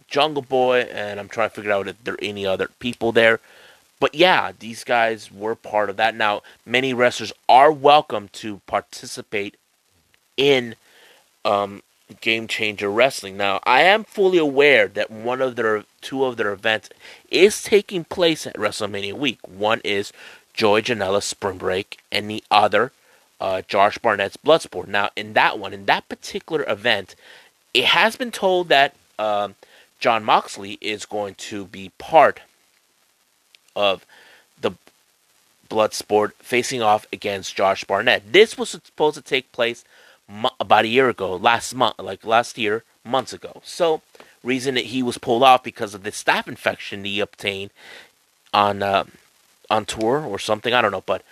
Jungle 0.09 0.43
Boy, 0.43 0.81
and 0.91 1.19
I'm 1.19 1.29
trying 1.29 1.49
to 1.49 1.55
figure 1.55 1.71
out 1.71 1.87
if 1.87 2.03
there 2.03 2.15
are 2.15 2.23
any 2.23 2.45
other 2.45 2.69
people 2.79 3.13
there. 3.13 3.39
But 4.01 4.15
yeah, 4.15 4.51
these 4.57 4.83
guys 4.83 5.31
were 5.31 5.53
part 5.53 5.91
of 5.91 5.97
that. 5.97 6.15
Now, 6.15 6.41
many 6.65 6.91
wrestlers 6.91 7.31
are 7.47 7.71
welcome 7.71 8.29
to 8.33 8.59
participate 8.65 9.57
in 10.35 10.73
um, 11.45 11.83
Game 12.19 12.47
Changer 12.47 12.89
Wrestling. 12.89 13.37
Now, 13.37 13.59
I 13.63 13.83
am 13.83 14.03
fully 14.03 14.39
aware 14.39 14.87
that 14.87 15.11
one 15.11 15.39
of 15.39 15.55
their 15.55 15.85
two 16.01 16.25
of 16.25 16.37
their 16.37 16.51
events 16.51 16.89
is 17.29 17.61
taking 17.61 18.03
place 18.03 18.47
at 18.47 18.55
WrestleMania 18.55 19.13
week. 19.13 19.37
One 19.47 19.81
is 19.83 20.11
Joey 20.55 20.81
Janela's 20.81 21.25
Spring 21.25 21.59
Break, 21.59 21.99
and 22.11 22.27
the 22.27 22.43
other, 22.49 22.91
uh, 23.39 23.61
Josh 23.67 23.99
Barnett's 23.99 24.35
Bloodsport. 24.35 24.87
Now, 24.87 25.11
in 25.15 25.33
that 25.33 25.59
one, 25.59 25.73
in 25.73 25.85
that 25.85 26.09
particular 26.09 26.65
event, 26.67 27.15
it 27.75 27.85
has 27.85 28.15
been 28.15 28.31
told 28.31 28.67
that 28.69 28.95
um, 29.19 29.53
Jon 29.99 30.23
Moxley 30.23 30.79
is 30.81 31.05
going 31.05 31.35
to 31.35 31.65
be 31.65 31.91
part 31.99 32.39
of 33.75 34.05
the 34.59 34.71
Bloodsport 35.69 36.33
facing 36.39 36.81
off 36.81 37.05
against 37.13 37.55
Josh 37.55 37.83
Barnett. 37.83 38.31
This 38.31 38.57
was 38.57 38.69
supposed 38.69 39.15
to 39.15 39.21
take 39.21 39.51
place 39.51 39.83
about 40.59 40.85
a 40.85 40.89
year 40.89 41.09
ago, 41.09 41.35
last 41.35 41.73
month, 41.73 41.99
like 41.99 42.25
last 42.25 42.57
year, 42.57 42.83
months 43.03 43.33
ago. 43.33 43.61
So, 43.63 44.01
reason 44.43 44.75
that 44.75 44.85
he 44.85 45.03
was 45.03 45.17
pulled 45.17 45.43
off 45.43 45.63
because 45.63 45.93
of 45.93 46.03
the 46.03 46.11
staph 46.11 46.47
infection 46.47 47.03
he 47.03 47.19
obtained 47.19 47.71
on 48.53 48.81
uh, 48.83 49.05
on 49.69 49.85
tour 49.85 50.19
or 50.25 50.39
something. 50.39 50.73
I 50.73 50.81
don't 50.81 50.91
know, 50.91 51.03
but 51.05 51.23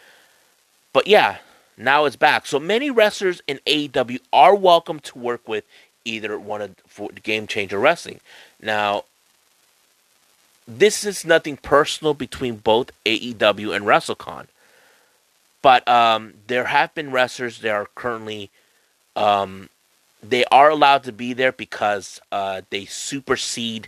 but 0.93 1.07
yeah, 1.07 1.37
now 1.77 2.05
it's 2.05 2.15
back. 2.15 2.45
So 2.45 2.59
many 2.59 2.89
wrestlers 2.89 3.41
in 3.47 3.59
AEW 3.65 4.19
are 4.33 4.55
welcome 4.55 4.99
to 5.01 5.17
work 5.17 5.47
with 5.47 5.63
either 6.05 6.39
one 6.39 6.61
of 6.61 6.75
for 6.87 7.09
Game 7.09 7.47
Changer 7.47 7.79
Wrestling. 7.79 8.19
Now, 8.61 9.05
this 10.69 11.03
is 11.03 11.25
nothing 11.25 11.57
personal 11.57 12.13
between 12.13 12.57
both 12.57 12.91
AEW 13.05 13.75
and 13.75 13.85
WrestleCon, 13.85 14.47
but 15.61 15.87
um, 15.87 16.35
there 16.47 16.65
have 16.65 16.93
been 16.93 17.11
wrestlers 17.11 17.59
that 17.59 17.71
are 17.71 17.87
currently 17.95 18.51
um, 19.15 19.69
they 20.21 20.45
are 20.45 20.69
allowed 20.69 21.03
to 21.03 21.11
be 21.11 21.33
there 21.33 21.51
because 21.51 22.19
uh, 22.31 22.61
they 22.69 22.85
supersede 22.85 23.87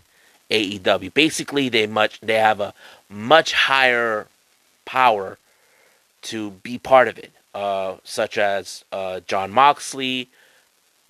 AEW. 0.50 1.14
Basically, 1.14 1.70
they 1.70 1.88
much 1.88 2.20
they 2.22 2.36
have 2.36 2.60
a 2.60 2.74
much 3.10 3.54
higher 3.54 4.28
power 4.86 5.38
to 6.24 6.52
be 6.52 6.78
part 6.78 7.08
of 7.08 7.18
it, 7.18 7.32
uh, 7.54 7.96
such 8.04 8.38
as 8.38 8.84
uh, 8.92 9.22
Jon 9.28 9.52
Moxley, 9.52 10.30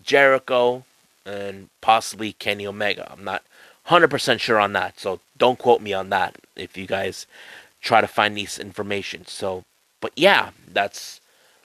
Jericho, 0.04 0.86
and 1.26 1.70
possibly 1.82 2.34
Kenny 2.34 2.66
Omega. 2.66 3.12
I'm 3.12 3.24
not 3.24 3.44
100% 3.88 4.40
sure 4.40 4.60
on 4.60 4.74
that, 4.74 5.00
so 5.00 5.20
don't 5.38 5.60
quote 5.60 5.82
me 5.82 5.94
on 5.94 6.10
that 6.10 6.38
if 6.56 6.78
you 6.78 6.86
guys 6.86 7.26
try 7.82 8.02
to 8.02 8.08
find 8.08 8.38
these 8.38 8.60
information. 8.60 9.26
So, 9.26 9.64
but 10.00 10.12
yeah, 10.16 10.52
that's 10.72 11.20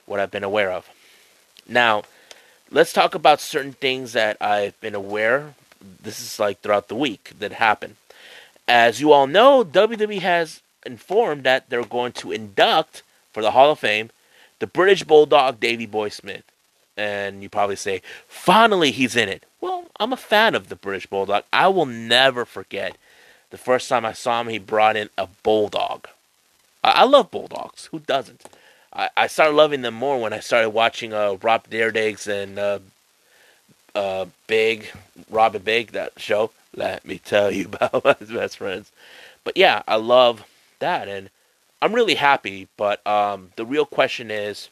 what 0.05 0.19
I've 0.19 0.31
been 0.31 0.43
aware 0.43 0.71
of. 0.71 0.89
Now, 1.67 2.03
let's 2.71 2.93
talk 2.93 3.13
about 3.13 3.39
certain 3.39 3.73
things 3.73 4.13
that 4.13 4.37
I've 4.41 4.79
been 4.81 4.95
aware. 4.95 5.53
This 6.01 6.19
is 6.19 6.39
like 6.39 6.61
throughout 6.61 6.87
the 6.87 6.95
week 6.95 7.33
that 7.39 7.53
happened. 7.53 7.95
As 8.67 8.99
you 8.99 9.11
all 9.11 9.27
know, 9.27 9.63
WWE 9.63 10.19
has 10.21 10.61
informed 10.85 11.43
that 11.43 11.69
they're 11.69 11.83
going 11.83 12.13
to 12.13 12.31
induct 12.31 13.03
for 13.31 13.41
the 13.41 13.51
Hall 13.51 13.71
of 13.71 13.79
Fame 13.79 14.09
the 14.59 14.67
British 14.67 15.03
Bulldog 15.03 15.59
Davey 15.59 15.85
Boy 15.85 16.09
Smith. 16.09 16.43
And 16.97 17.43
you 17.43 17.49
probably 17.49 17.75
say, 17.75 18.01
finally 18.27 18.91
he's 18.91 19.15
in 19.15 19.29
it. 19.29 19.43
Well, 19.61 19.85
I'm 19.99 20.13
a 20.13 20.17
fan 20.17 20.55
of 20.55 20.69
the 20.69 20.75
British 20.75 21.05
Bulldog. 21.05 21.43
I 21.53 21.67
will 21.67 21.85
never 21.85 22.43
forget 22.43 22.97
the 23.49 23.57
first 23.57 23.87
time 23.89 24.05
I 24.05 24.13
saw 24.13 24.41
him, 24.41 24.47
he 24.49 24.59
brought 24.59 24.97
in 24.97 25.09
a 25.17 25.27
Bulldog. 25.43 26.07
I, 26.83 26.91
I 26.91 27.03
love 27.03 27.31
Bulldogs. 27.31 27.85
Who 27.87 27.99
doesn't? 27.99 28.43
I, 28.93 29.09
I 29.15 29.27
started 29.27 29.55
loving 29.55 29.81
them 29.81 29.93
more 29.93 30.19
when 30.19 30.33
I 30.33 30.39
started 30.39 30.71
watching 30.71 31.13
uh, 31.13 31.37
Rob 31.41 31.69
Dyrdek's 31.69 32.27
and 32.27 32.59
uh, 32.59 32.79
uh, 33.95 34.25
Big, 34.47 34.89
Rob 35.29 35.55
and 35.55 35.63
Big, 35.63 35.91
that 35.91 36.19
show. 36.19 36.51
Let 36.75 37.05
me 37.05 37.19
tell 37.19 37.51
you 37.51 37.65
about 37.71 38.03
my 38.03 38.13
best 38.13 38.57
friends. 38.57 38.91
But 39.43 39.55
yeah, 39.55 39.83
I 39.87 39.95
love 39.95 40.43
that, 40.79 41.07
and 41.07 41.29
I'm 41.81 41.93
really 41.93 42.15
happy. 42.15 42.67
But 42.75 43.05
um, 43.07 43.51
the 43.55 43.65
real 43.65 43.85
question 43.85 44.29
is, 44.29 44.69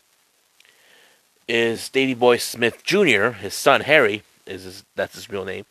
is 1.47 1.89
Davey 1.89 2.13
Boy 2.13 2.37
Smith 2.37 2.83
Jr., 2.83 3.29
his 3.31 3.53
son 3.53 3.81
Harry, 3.81 4.23
is 4.45 4.63
his, 4.63 4.83
that's 4.95 5.15
his 5.15 5.29
real 5.29 5.45
name, 5.45 5.65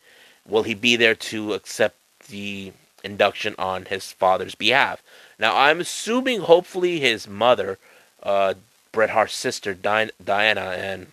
will 0.46 0.62
he 0.62 0.74
be 0.74 0.96
there 0.96 1.14
to 1.14 1.52
accept 1.54 1.96
the 2.28 2.72
induction 3.02 3.54
on 3.58 3.86
his 3.86 4.12
father's 4.12 4.54
behalf? 4.54 5.02
Now, 5.38 5.56
I'm 5.56 5.80
assuming, 5.80 6.40
hopefully, 6.40 7.00
his 7.00 7.28
mother 7.28 7.78
uh, 8.22 8.54
Bret 8.92 9.10
Hart's 9.10 9.34
sister 9.34 9.74
Diana 9.74 10.14
and 10.28 11.08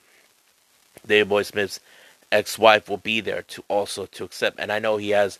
Davey 1.05 1.27
Boy 1.27 1.43
Smith's 1.43 1.79
ex-wife 2.31 2.87
will 2.87 2.97
be 2.97 3.19
there 3.19 3.41
to 3.41 3.63
also 3.67 4.05
to 4.05 4.23
accept. 4.23 4.59
And 4.59 4.71
I 4.71 4.79
know 4.79 4.97
he 4.97 5.09
has 5.09 5.39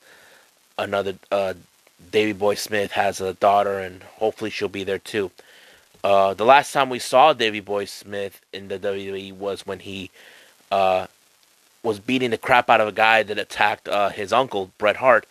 another. 0.78 1.16
Uh, 1.32 1.54
Davey 2.12 2.34
Boy 2.34 2.56
Smith 2.56 2.94
has 2.94 3.22
a 3.22 3.34
daughter, 3.36 3.80
and 3.80 4.02
hopefully 4.04 4.50
she'll 4.50 4.68
be 4.68 4.84
there 4.84 4.98
too. 4.98 5.32
Uh, 6.04 6.34
the 6.34 6.46
last 6.46 6.74
time 6.74 6.90
we 6.90 7.00
saw 7.00 7.34
Davey 7.34 7.60
Boy 7.60 7.86
Smith 7.86 8.42
in 8.52 8.68
the 8.68 8.80
WWE 8.80 9.34
was 9.34 9.66
when 9.66 9.80
he 9.80 10.10
uh, 10.72 11.08
was 11.84 12.00
beating 12.00 12.32
the 12.32 12.38
crap 12.38 12.70
out 12.70 12.82
of 12.82 12.88
a 12.88 12.92
guy 12.92 13.24
that 13.24 13.38
attacked 13.38 13.88
uh, 13.88 14.10
his 14.10 14.34
uncle 14.34 14.72
Bret 14.78 14.98
Hart 14.98 15.26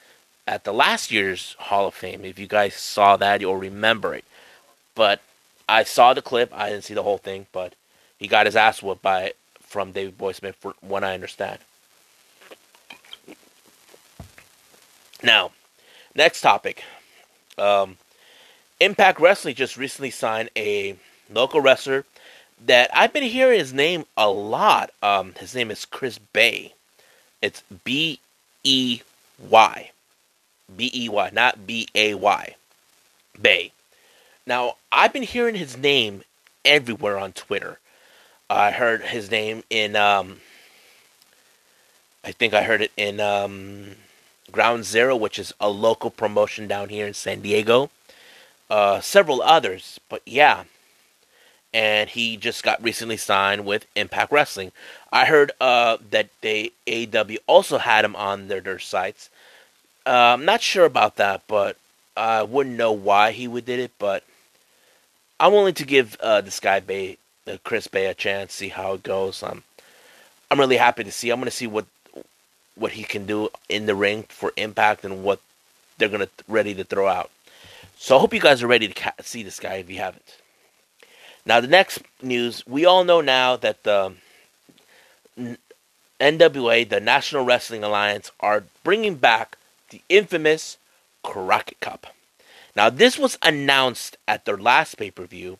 at 0.46 0.64
the 0.64 0.72
last 0.72 1.10
year's 1.10 1.56
Hall 1.58 1.86
of 1.86 1.94
Fame. 1.94 2.24
If 2.24 2.38
you 2.38 2.46
guys 2.46 2.74
saw 2.74 3.16
that, 3.16 3.40
you'll 3.40 3.56
remember 3.56 4.14
it. 4.14 4.24
But 4.94 5.20
I 5.68 5.84
saw 5.84 6.14
the 6.14 6.22
clip. 6.22 6.52
I 6.52 6.70
didn't 6.70 6.84
see 6.84 6.94
the 6.94 7.02
whole 7.02 7.18
thing, 7.18 7.46
but 7.52 7.74
he 8.18 8.26
got 8.26 8.46
his 8.46 8.56
ass 8.56 8.82
whooped 8.82 9.02
by 9.02 9.32
from 9.60 9.92
Davey 9.92 10.10
Boy 10.10 10.32
Smith, 10.32 10.56
for 10.56 10.74
what 10.80 11.04
I 11.04 11.14
understand. 11.14 11.60
Now, 15.22 15.52
next 16.14 16.40
topic. 16.40 16.82
Um, 17.56 17.98
Impact 18.80 19.20
Wrestling 19.20 19.54
just 19.54 19.76
recently 19.76 20.10
signed 20.10 20.50
a 20.56 20.96
local 21.30 21.60
wrestler 21.60 22.04
that 22.66 22.90
I've 22.94 23.12
been 23.12 23.22
hearing 23.22 23.58
his 23.58 23.72
name 23.72 24.04
a 24.16 24.28
lot. 24.30 24.90
Um, 25.02 25.34
his 25.38 25.54
name 25.54 25.70
is 25.70 25.84
Chris 25.84 26.18
Bey. 26.18 26.74
It's 27.40 27.62
B 27.84 28.20
E 28.64 29.02
Y. 29.38 29.90
B 30.74 30.90
E 30.94 31.08
Y, 31.08 31.30
not 31.32 31.66
B 31.66 31.88
A 31.94 32.14
Y. 32.14 32.56
Bey. 33.40 33.72
Now, 34.46 34.76
I've 34.90 35.12
been 35.12 35.22
hearing 35.22 35.54
his 35.54 35.76
name 35.76 36.22
everywhere 36.64 37.18
on 37.18 37.32
Twitter. 37.32 37.78
I 38.48 38.72
heard 38.72 39.02
his 39.02 39.30
name 39.30 39.62
in, 39.70 39.94
um, 39.94 40.40
I 42.24 42.32
think 42.32 42.52
I 42.52 42.64
heard 42.64 42.82
it 42.82 42.92
in 42.96 43.20
um, 43.20 43.96
Ground 44.50 44.84
Zero, 44.84 45.14
which 45.14 45.38
is 45.38 45.54
a 45.60 45.68
local 45.68 46.10
promotion 46.10 46.66
down 46.66 46.88
here 46.88 47.06
in 47.06 47.14
San 47.14 47.40
Diego. 47.40 47.90
Uh, 48.70 49.00
several 49.00 49.42
others, 49.42 49.98
but 50.08 50.22
yeah. 50.24 50.62
And 51.74 52.08
he 52.08 52.36
just 52.36 52.62
got 52.62 52.82
recently 52.82 53.16
signed 53.16 53.66
with 53.66 53.86
Impact 53.96 54.30
Wrestling. 54.30 54.70
I 55.12 55.26
heard 55.26 55.50
uh, 55.60 55.98
that 56.10 56.28
they 56.40 56.70
AW 56.88 57.36
also 57.48 57.78
had 57.78 58.04
him 58.04 58.14
on 58.14 58.46
their, 58.46 58.60
their 58.60 58.78
sites. 58.78 59.28
Uh, 60.06 60.34
I'm 60.34 60.44
not 60.44 60.62
sure 60.62 60.84
about 60.84 61.16
that, 61.16 61.42
but 61.48 61.76
I 62.16 62.42
wouldn't 62.44 62.76
know 62.76 62.92
why 62.92 63.32
he 63.32 63.48
would 63.48 63.64
did 63.66 63.80
it. 63.80 63.92
But 63.98 64.22
I'm 65.40 65.52
willing 65.52 65.74
to 65.74 65.84
give 65.84 66.16
uh, 66.20 66.40
this 66.40 66.60
guy 66.60 66.78
Bey, 66.78 67.18
uh, 67.48 67.56
Chris 67.64 67.88
Bey, 67.88 68.06
a 68.06 68.14
chance, 68.14 68.54
see 68.54 68.68
how 68.68 68.94
it 68.94 69.02
goes. 69.02 69.42
I'm, 69.42 69.64
I'm 70.50 70.60
really 70.60 70.76
happy 70.76 71.02
to 71.04 71.12
see. 71.12 71.30
I'm 71.30 71.40
going 71.40 71.46
to 71.46 71.50
see 71.50 71.66
what 71.66 71.86
what 72.76 72.92
he 72.92 73.02
can 73.02 73.26
do 73.26 73.48
in 73.68 73.86
the 73.86 73.94
ring 73.94 74.24
for 74.28 74.52
Impact 74.56 75.04
and 75.04 75.22
what 75.22 75.40
they're 75.98 76.08
going 76.08 76.20
to 76.20 76.30
ready 76.48 76.74
to 76.74 76.84
throw 76.84 77.08
out. 77.08 77.30
So 78.02 78.16
I 78.16 78.20
hope 78.20 78.32
you 78.32 78.40
guys 78.40 78.62
are 78.62 78.66
ready 78.66 78.88
to 78.88 78.94
ca- 78.94 79.12
see 79.20 79.42
this 79.42 79.60
guy 79.60 79.74
if 79.74 79.90
you 79.90 79.98
haven't. 79.98 80.38
Now 81.44 81.60
the 81.60 81.68
next 81.68 82.00
news, 82.22 82.66
we 82.66 82.86
all 82.86 83.04
know 83.04 83.20
now 83.20 83.56
that 83.56 83.82
the 83.82 84.14
NWA, 86.18 86.88
the 86.88 86.98
National 86.98 87.44
Wrestling 87.44 87.84
Alliance, 87.84 88.32
are 88.40 88.64
bringing 88.82 89.16
back 89.16 89.58
the 89.90 90.00
infamous 90.08 90.78
Crockett 91.22 91.78
Cup. 91.80 92.06
Now, 92.74 92.88
this 92.88 93.18
was 93.18 93.36
announced 93.42 94.16
at 94.26 94.46
their 94.46 94.56
last 94.56 94.96
pay 94.96 95.10
per 95.10 95.26
view, 95.26 95.58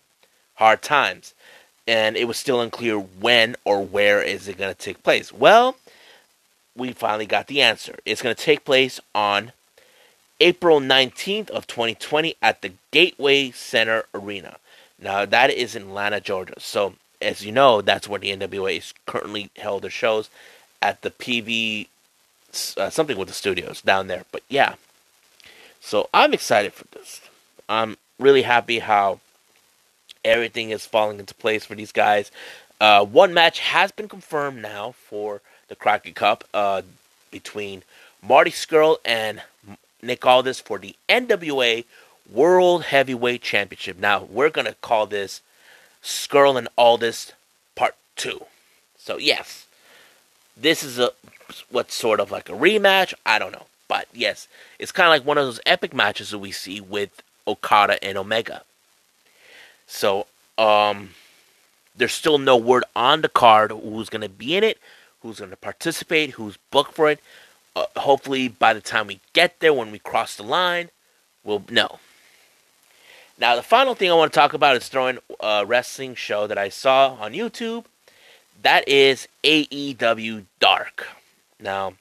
Hard 0.54 0.80
Times, 0.80 1.35
and 1.87 2.16
it 2.16 2.26
was 2.26 2.38
still 2.38 2.62
unclear 2.62 2.99
when 2.99 3.54
or 3.66 3.85
where 3.85 4.23
is 4.23 4.49
it 4.49 4.56
going 4.56 4.73
to 4.73 4.80
take 4.80 5.02
place. 5.02 5.30
Well, 5.30 5.76
we 6.75 6.92
finally 6.92 7.26
got 7.26 7.49
the 7.49 7.61
answer. 7.61 7.99
It's 8.06 8.23
going 8.23 8.35
to 8.35 8.42
take 8.42 8.64
place 8.64 8.99
on 9.14 9.52
April 10.40 10.80
19th 10.80 11.50
of 11.50 11.66
2020 11.66 12.35
at 12.40 12.62
the 12.62 12.73
Gateway 12.90 13.50
Center 13.50 14.04
Arena. 14.14 14.56
Now, 14.99 15.25
that 15.25 15.50
is 15.50 15.75
in 15.76 15.82
Atlanta, 15.82 16.20
Georgia. 16.20 16.54
So, 16.59 16.94
as 17.20 17.44
you 17.44 17.52
know, 17.52 17.80
that's 17.80 18.09
where 18.09 18.20
the 18.20 18.35
NWA 18.35 18.78
is 18.78 18.94
currently 19.06 19.50
held 19.56 19.82
their 19.82 19.90
shows 19.90 20.30
at 20.82 21.02
the 21.02 21.11
PV 21.11 21.88
uh, 22.76 22.90
something 22.90 23.16
with 23.16 23.28
the 23.28 23.35
studios 23.35 23.80
down 23.80 24.06
there. 24.06 24.25
But 24.32 24.42
yeah, 24.49 24.75
so 25.80 26.09
I'm 26.12 26.35
excited 26.35 26.73
for 26.73 26.85
this. 26.92 27.20
I'm 27.68 27.97
really 28.18 28.42
happy 28.42 28.80
how 28.80 29.20
everything 30.25 30.70
is 30.70 30.87
falling 30.87 31.18
into 31.18 31.35
place 31.35 31.64
for 31.64 31.75
these 31.75 31.92
guys. 31.92 32.30
Uh, 32.80 33.04
one 33.04 33.35
match 33.35 33.61
has 33.61 33.92
been 33.92 34.09
confirmed 34.09 34.61
now 34.62 34.92
for 34.92 35.40
the 35.68 35.76
Crockett 35.76 36.14
Cup 36.14 36.44
uh, 36.52 36.82
between 37.30 37.82
Marty 38.23 38.50
Scurll 38.50 38.97
and 39.04 39.42
Nick 40.02 40.25
Aldis 40.25 40.61
for 40.61 40.78
the 40.78 40.95
NWA 41.09 41.85
World 42.30 42.85
Heavyweight 42.85 43.42
Championship. 43.42 43.99
Now 43.99 44.25
we're 44.25 44.50
gonna 44.50 44.75
call 44.80 45.07
this 45.07 45.42
Scurll 46.02 46.59
and 46.59 46.69
Aldis 46.76 47.33
Part 47.75 47.95
Two. 48.16 48.47
So 48.99 49.16
yes, 49.16 49.66
this 50.57 50.83
is 50.83 50.99
a 50.99 51.11
what's 51.71 51.95
sort 51.95 52.21
of 52.21 52.30
like 52.30 52.49
a 52.49 52.52
rematch. 52.52 53.14
I 53.26 53.38
don't 53.38 53.52
know. 53.52 53.66
But 53.88 54.07
yes, 54.12 54.47
it's 54.78 54.92
kind 54.92 55.07
of 55.09 55.11
like 55.11 55.26
one 55.26 55.37
of 55.37 55.45
those 55.45 55.61
epic 55.66 55.92
matches 55.92 56.30
that 56.30 56.38
we 56.38 56.52
see 56.52 56.80
with 56.80 57.23
Okada 57.47 58.02
and 58.04 58.16
Omega. 58.16 58.62
So, 59.88 60.28
um, 60.57 61.11
there's 61.97 62.12
still 62.12 62.38
no 62.38 62.57
word 62.57 62.85
on 62.95 63.23
the 63.23 63.28
card 63.28 63.73
who's 63.73 64.09
going 64.09 64.23
to 64.23 64.28
be 64.28 64.57
in 64.57 64.62
it, 64.62 64.78
who's 65.23 65.40
going 65.40 65.50
to 65.50 65.57
participate, 65.57 66.30
who's 66.30 66.57
booked 66.70 66.94
for 66.94 67.11
it. 67.11 67.18
Uh, 67.76 67.87
hopefully, 67.96 68.48
by 68.48 68.72
the 68.72 68.80
time 68.80 69.06
we 69.06 69.20
get 69.33 69.61
there, 69.61 69.72
when 69.72 69.92
we 69.92 69.98
cross 69.98 70.37
the 70.37 70.42
line, 70.42 70.90
we'll 71.44 71.62
know. 71.70 71.98
Now, 73.38 73.56
the 73.56 73.62
final 73.62 73.94
thing 73.94 74.11
I 74.11 74.14
want 74.14 74.33
to 74.33 74.38
talk 74.38 74.52
about 74.52 74.76
is 74.76 74.88
throwing 74.88 75.18
a 75.40 75.64
wrestling 75.64 76.14
show 76.14 76.46
that 76.46 76.59
I 76.59 76.68
saw 76.68 77.14
on 77.14 77.33
YouTube. 77.33 77.87
That 78.62 78.87
is 78.87 79.28
AEW 79.44 80.44
Dark. 80.59 81.06
Now, 81.59 81.94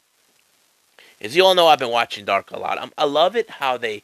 as 1.21 1.35
you 1.35 1.45
all 1.45 1.55
know, 1.55 1.67
I've 1.67 1.79
been 1.79 1.91
watching 1.91 2.25
Dark 2.25 2.51
a 2.51 2.59
lot. 2.59 2.81
I'm, 2.81 2.91
i 2.97 3.05
love 3.05 3.35
it 3.35 3.49
how 3.49 3.77
they 3.77 4.03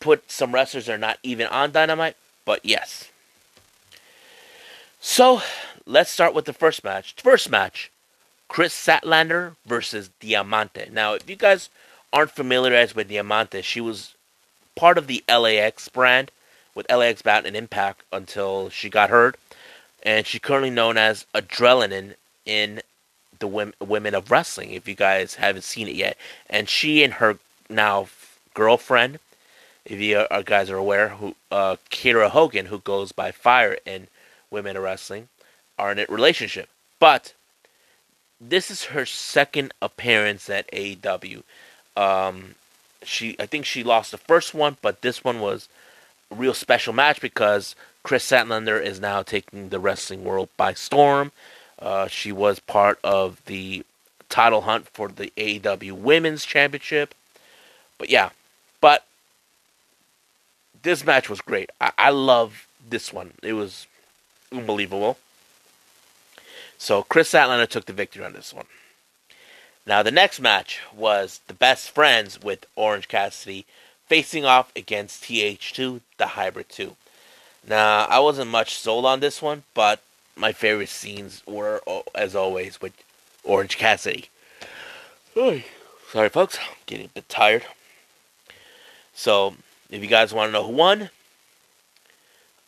put 0.00 0.30
some 0.30 0.52
wrestlers 0.52 0.86
that 0.86 0.94
are 0.94 0.98
not 0.98 1.18
even 1.22 1.46
on 1.46 1.72
Dynamite, 1.72 2.16
but 2.44 2.64
yes. 2.64 3.10
So, 5.00 5.40
let's 5.86 6.10
start 6.10 6.34
with 6.34 6.44
the 6.44 6.52
first 6.52 6.84
match. 6.84 7.14
First 7.16 7.50
match 7.50 7.90
Kris 8.48 8.74
Statlander 8.74 9.56
versus 9.66 10.10
Diamante. 10.20 10.88
Now, 10.90 11.14
if 11.14 11.28
you 11.28 11.36
guys 11.36 11.68
aren't 12.12 12.30
familiarized 12.30 12.94
with 12.94 13.08
Diamante, 13.08 13.62
she 13.62 13.80
was 13.80 14.14
part 14.74 14.98
of 14.98 15.06
the 15.06 15.22
LAX 15.28 15.88
brand 15.88 16.30
with 16.74 16.90
LAX 16.90 17.22
Bound 17.22 17.46
and 17.46 17.56
Impact 17.56 18.02
until 18.12 18.70
she 18.70 18.88
got 18.88 19.10
hurt. 19.10 19.38
And 20.02 20.26
she's 20.26 20.40
currently 20.40 20.70
known 20.70 20.96
as 20.96 21.26
Adrenaline 21.34 22.14
in 22.46 22.80
the 23.38 23.46
women, 23.46 23.74
women 23.80 24.14
of 24.14 24.30
wrestling. 24.30 24.72
If 24.72 24.88
you 24.88 24.94
guys 24.94 25.34
haven't 25.34 25.62
seen 25.62 25.88
it 25.88 25.96
yet, 25.96 26.16
and 26.48 26.68
she 26.68 27.02
and 27.04 27.14
her 27.14 27.38
now 27.68 28.08
girlfriend, 28.54 29.18
if 29.84 30.00
you 30.00 30.24
guys 30.44 30.70
are 30.70 30.76
aware, 30.76 31.08
who 31.08 31.34
uh, 31.50 31.76
Kiera 31.90 32.30
Hogan, 32.30 32.66
who 32.66 32.78
goes 32.78 33.12
by 33.12 33.32
Fire 33.32 33.78
in 33.84 34.06
Women 34.50 34.76
of 34.76 34.82
Wrestling, 34.82 35.28
are 35.78 35.92
in 35.92 35.98
a 35.98 36.06
relationship. 36.08 36.68
But 37.00 37.32
this 38.40 38.70
is 38.70 38.84
her 38.84 39.04
second 39.04 39.72
appearance 39.82 40.48
at 40.48 40.70
AEW. 40.70 41.42
Um, 41.96 42.54
she, 43.02 43.36
I 43.38 43.46
think 43.46 43.64
she 43.64 43.82
lost 43.82 44.10
the 44.10 44.18
first 44.18 44.54
one, 44.54 44.76
but 44.82 45.02
this 45.02 45.24
one 45.24 45.40
was 45.40 45.68
a 46.30 46.34
real 46.34 46.54
special 46.54 46.92
match 46.92 47.20
because 47.20 47.74
Kris 48.02 48.28
Statlander 48.28 48.82
is 48.82 49.00
now 49.00 49.22
taking 49.22 49.68
the 49.68 49.80
wrestling 49.80 50.24
world 50.24 50.48
by 50.56 50.74
storm. 50.74 51.32
Uh, 51.78 52.06
she 52.08 52.32
was 52.32 52.58
part 52.60 52.98
of 53.02 53.44
the 53.46 53.84
title 54.28 54.62
hunt 54.62 54.88
for 54.88 55.08
the 55.08 55.32
AEW 55.36 55.92
Women's 55.92 56.44
Championship. 56.44 57.14
But 57.98 58.10
yeah, 58.10 58.30
but 58.80 59.04
this 60.82 61.04
match 61.04 61.28
was 61.28 61.40
great. 61.40 61.70
I, 61.80 61.92
I 61.98 62.10
love 62.10 62.66
this 62.88 63.12
one. 63.12 63.32
It 63.42 63.54
was 63.54 63.86
unbelievable. 64.52 65.18
So 66.78 67.02
Kris 67.02 67.32
Statlander 67.32 67.68
took 67.68 67.86
the 67.86 67.92
victory 67.92 68.24
on 68.24 68.32
this 68.32 68.54
one. 68.54 68.66
Now 69.84 70.02
the 70.02 70.10
next 70.10 70.40
match 70.40 70.80
was 70.94 71.40
the 71.48 71.54
best 71.54 71.90
friends 71.90 72.40
with 72.40 72.66
Orange 72.76 73.08
Cassidy 73.08 73.66
facing 74.06 74.44
off 74.44 74.72
against 74.76 75.24
TH2, 75.24 76.00
the 76.16 76.28
Hybrid 76.28 76.68
2. 76.68 76.96
Now 77.68 78.06
I 78.06 78.20
wasn't 78.20 78.50
much 78.50 78.76
sold 78.78 79.04
on 79.04 79.20
this 79.20 79.42
one, 79.42 79.64
but 79.74 80.00
my 80.36 80.52
favorite 80.52 80.88
scenes 80.88 81.42
were, 81.46 81.82
as 82.14 82.36
always, 82.36 82.80
with 82.80 82.92
Orange 83.42 83.76
Cassidy. 83.76 84.28
Sorry, 86.12 86.28
folks, 86.28 86.58
I'm 86.58 86.76
getting 86.86 87.06
a 87.06 87.10
bit 87.10 87.28
tired. 87.28 87.64
So, 89.14 89.56
if 89.90 90.00
you 90.00 90.08
guys 90.08 90.32
want 90.32 90.48
to 90.48 90.52
know 90.52 90.64
who 90.64 90.72
won, 90.72 91.10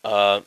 uh, 0.05 0.41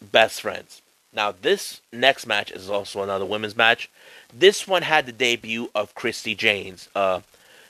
best 0.00 0.42
friends. 0.42 0.81
Now, 1.14 1.34
this 1.42 1.80
next 1.92 2.26
match 2.26 2.50
is 2.50 2.70
also 2.70 3.02
another 3.02 3.26
women's 3.26 3.56
match. 3.56 3.90
This 4.32 4.66
one 4.66 4.82
had 4.82 5.06
the 5.06 5.12
debut 5.12 5.70
of 5.74 5.94
Christi 5.94 6.34
Jaynes. 6.34 6.88
Uh, 6.94 7.20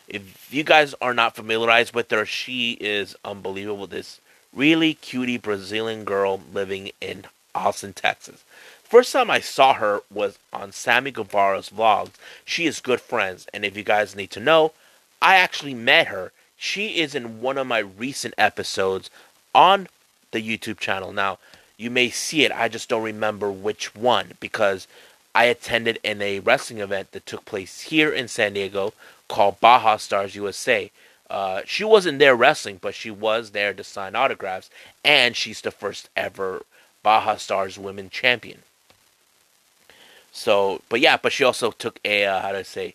if 0.09 0.53
you 0.53 0.63
guys 0.63 0.95
are 1.01 1.15
not 1.15 1.35
familiarized 1.35 1.95
with 1.95 2.11
her, 2.11 2.25
she 2.25 2.73
is 2.81 3.17
unbelievable. 3.25 3.87
This 3.87 4.21
really 4.53 4.95
cutie 4.95 5.39
Brazilian 5.39 6.05
girl 6.05 6.41
living 6.53 6.91
in 7.01 7.25
Austin, 7.55 7.93
Texas. 7.93 8.45
First 8.85 9.13
time 9.13 9.31
I 9.31 9.41
saw 9.41 9.75
her 9.75 10.03
was 10.13 10.39
on 10.53 10.71
Sammy 10.71 11.11
Guevara's 11.11 11.71
vlogs. 11.71 12.13
She 12.45 12.67
is 12.67 12.81
good 12.81 13.01
friends, 13.01 13.47
and 13.53 13.65
if 13.65 13.77
you 13.77 13.83
guys 13.83 14.15
need 14.15 14.31
to 14.33 14.41
know, 14.41 14.73
I 15.21 15.37
actually 15.37 15.75
met 15.75 16.09
her. 16.09 16.33
She 16.57 17.01
is 17.01 17.15
in 17.15 17.41
one 17.41 17.59
of 17.59 17.67
my 17.67 17.79
recent 17.79 18.35
episodes 18.37 19.11
on 19.55 19.89
the 20.31 20.43
YouTube 20.43 20.79
channel. 20.79 21.13
Now, 21.13 21.39
you 21.83 21.91
may 21.91 22.11
see 22.11 22.45
it, 22.45 22.53
I 22.53 22.69
just 22.69 22.89
don't 22.89 23.03
remember 23.03 23.51
which 23.51 23.95
one 23.95 24.35
because 24.41 24.87
I 25.35 25.45
attended 25.45 25.99
in 26.05 26.23
a 26.23 26.41
wrestling 26.41 26.81
event 26.81 27.13
that 27.13 27.27
took 27.27 27.45
place 27.45 27.83
here 27.83 28.13
in 28.13 28.29
San 28.29 28.53
Diego 28.53 28.93
called 29.29 29.61
Baja 29.61 29.97
Stars 29.97 30.35
USA. 30.35 30.91
Uh, 31.29 31.63
she 31.65 31.83
wasn't 31.83 32.19
there 32.19 32.37
wrestling, 32.37 32.79
but 32.81 32.95
she 32.95 33.11
was 33.11 33.51
there 33.51 33.73
to 33.73 33.83
sign 33.83 34.15
autographs, 34.15 34.71
and 35.03 35.35
she's 35.35 35.63
the 35.63 35.71
first 35.71 36.11
ever 36.15 36.65
Baja 37.03 37.37
Stars 37.37 37.79
Women 37.79 38.11
Champion. 38.11 38.63
So, 40.31 40.83
but 40.89 41.01
yeah, 41.01 41.17
but 41.17 41.33
she 41.33 41.45
also 41.45 41.71
took 41.71 41.99
a 42.05 42.25
uh, 42.25 42.41
how 42.41 42.55
I 42.55 42.63
say 42.63 42.95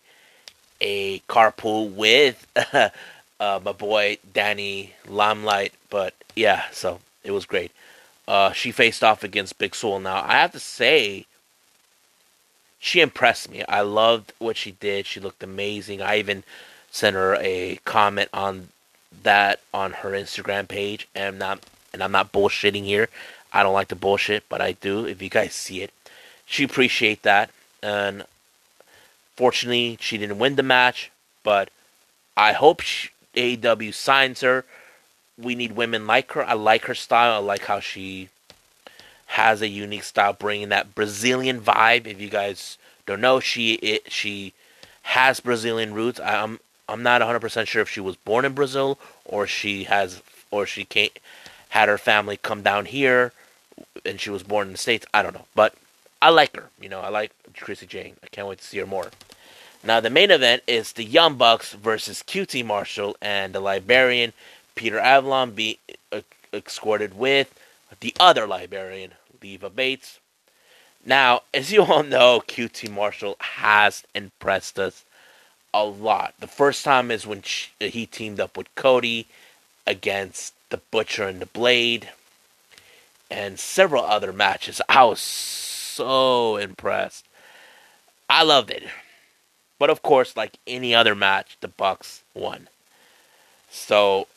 a 0.80 1.18
carpool 1.20 1.92
with 1.92 2.46
uh, 2.72 3.60
my 3.64 3.72
boy 3.72 4.18
Danny 4.32 4.94
Limelight. 5.06 5.72
But 5.90 6.14
yeah, 6.36 6.64
so 6.72 7.00
it 7.24 7.32
was 7.32 7.46
great. 7.46 7.72
Uh, 8.28 8.52
she 8.52 8.70
faced 8.70 9.02
off 9.02 9.24
against 9.24 9.58
Big 9.58 9.74
Swole. 9.74 9.98
Now, 9.98 10.22
I 10.22 10.34
have 10.34 10.52
to 10.52 10.60
say, 10.60 11.24
she 12.78 13.00
impressed 13.00 13.50
me. 13.50 13.64
I 13.66 13.80
loved 13.80 14.34
what 14.38 14.58
she 14.58 14.72
did. 14.72 15.06
She 15.06 15.18
looked 15.18 15.42
amazing. 15.42 16.02
I 16.02 16.18
even 16.18 16.44
sent 16.90 17.16
her 17.16 17.36
a 17.40 17.80
comment 17.86 18.28
on 18.34 18.68
that 19.22 19.60
on 19.72 19.92
her 19.92 20.10
Instagram 20.10 20.68
page, 20.68 21.08
and 21.14 21.24
I'm 21.26 21.38
not 21.38 21.60
and 21.94 22.02
I'm 22.04 22.12
not 22.12 22.30
bullshitting 22.30 22.84
here. 22.84 23.08
I 23.50 23.62
don't 23.62 23.72
like 23.72 23.88
to 23.88 23.96
bullshit, 23.96 24.44
but 24.50 24.60
I 24.60 24.72
do. 24.72 25.06
If 25.06 25.22
you 25.22 25.30
guys 25.30 25.54
see 25.54 25.80
it, 25.80 25.90
she 26.44 26.64
appreciate 26.64 27.22
that, 27.22 27.48
and 27.82 28.24
fortunately, 29.36 29.96
she 30.02 30.18
didn't 30.18 30.38
win 30.38 30.56
the 30.56 30.62
match. 30.62 31.10
But 31.42 31.70
I 32.36 32.52
hope 32.52 32.82
she, 32.82 33.08
AEW 33.34 33.94
signs 33.94 34.42
her. 34.42 34.66
We 35.38 35.54
need 35.54 35.72
women 35.72 36.06
like 36.06 36.32
her. 36.32 36.44
I 36.44 36.54
like 36.54 36.86
her 36.86 36.94
style. 36.94 37.32
I 37.32 37.38
like 37.38 37.64
how 37.66 37.80
she 37.80 38.28
has 39.28 39.62
a 39.62 39.68
unique 39.68 40.02
style, 40.02 40.32
bringing 40.32 40.70
that 40.70 40.94
Brazilian 40.94 41.60
vibe. 41.60 42.06
If 42.06 42.20
you 42.20 42.28
guys 42.28 42.78
don't 43.06 43.20
know, 43.20 43.40
she 43.40 43.74
it, 43.74 44.10
she 44.10 44.52
has 45.02 45.40
Brazilian 45.40 45.94
roots. 45.94 46.20
I'm 46.20 46.60
I'm 46.88 47.02
not 47.02 47.20
100 47.20 47.40
percent 47.40 47.68
sure 47.68 47.82
if 47.82 47.88
she 47.88 48.00
was 48.00 48.16
born 48.16 48.44
in 48.44 48.54
Brazil 48.54 48.98
or 49.24 49.46
she 49.46 49.84
has 49.84 50.22
or 50.50 50.66
she 50.66 50.84
came 50.84 51.10
had 51.70 51.88
her 51.88 51.98
family 51.98 52.36
come 52.36 52.62
down 52.62 52.86
here 52.86 53.32
and 54.04 54.20
she 54.20 54.30
was 54.30 54.42
born 54.42 54.68
in 54.68 54.72
the 54.72 54.78
states. 54.78 55.06
I 55.12 55.22
don't 55.22 55.34
know, 55.34 55.44
but 55.54 55.74
I 56.20 56.30
like 56.30 56.56
her. 56.56 56.70
You 56.80 56.88
know, 56.88 57.00
I 57.00 57.10
like 57.10 57.32
Chrissy 57.54 57.86
Jane. 57.86 58.16
I 58.24 58.28
can't 58.28 58.48
wait 58.48 58.58
to 58.58 58.64
see 58.64 58.78
her 58.78 58.86
more. 58.86 59.10
Now 59.84 60.00
the 60.00 60.10
main 60.10 60.30
event 60.30 60.62
is 60.66 60.92
the 60.92 61.04
Young 61.04 61.36
Bucks 61.36 61.74
versus 61.74 62.22
QT 62.26 62.64
Marshall 62.64 63.16
and 63.20 63.54
the 63.54 63.60
Librarian 63.60 64.32
Peter 64.78 65.00
Avalon 65.00 65.50
being 65.50 65.76
escorted 66.52 67.18
with 67.18 67.52
the 67.98 68.14
other 68.20 68.46
librarian, 68.46 69.10
Leva 69.42 69.68
Bates. 69.68 70.20
Now, 71.04 71.42
as 71.52 71.72
you 71.72 71.82
all 71.82 72.04
know, 72.04 72.44
QT 72.46 72.88
Marshall 72.88 73.34
has 73.40 74.04
impressed 74.14 74.78
us 74.78 75.04
a 75.74 75.84
lot. 75.84 76.34
The 76.38 76.46
first 76.46 76.84
time 76.84 77.10
is 77.10 77.26
when 77.26 77.42
she, 77.42 77.70
he 77.80 78.06
teamed 78.06 78.38
up 78.38 78.56
with 78.56 78.72
Cody 78.76 79.26
against 79.84 80.54
the 80.70 80.76
Butcher 80.76 81.24
and 81.24 81.40
the 81.40 81.46
Blade, 81.46 82.10
and 83.28 83.58
several 83.58 84.04
other 84.04 84.32
matches. 84.32 84.80
I 84.88 85.02
was 85.06 85.20
so 85.20 86.56
impressed. 86.56 87.24
I 88.30 88.44
loved 88.44 88.70
it. 88.70 88.84
But 89.80 89.90
of 89.90 90.02
course, 90.02 90.36
like 90.36 90.60
any 90.68 90.94
other 90.94 91.16
match, 91.16 91.56
the 91.60 91.68
Bucks 91.68 92.22
won. 92.32 92.68
So 93.68 94.28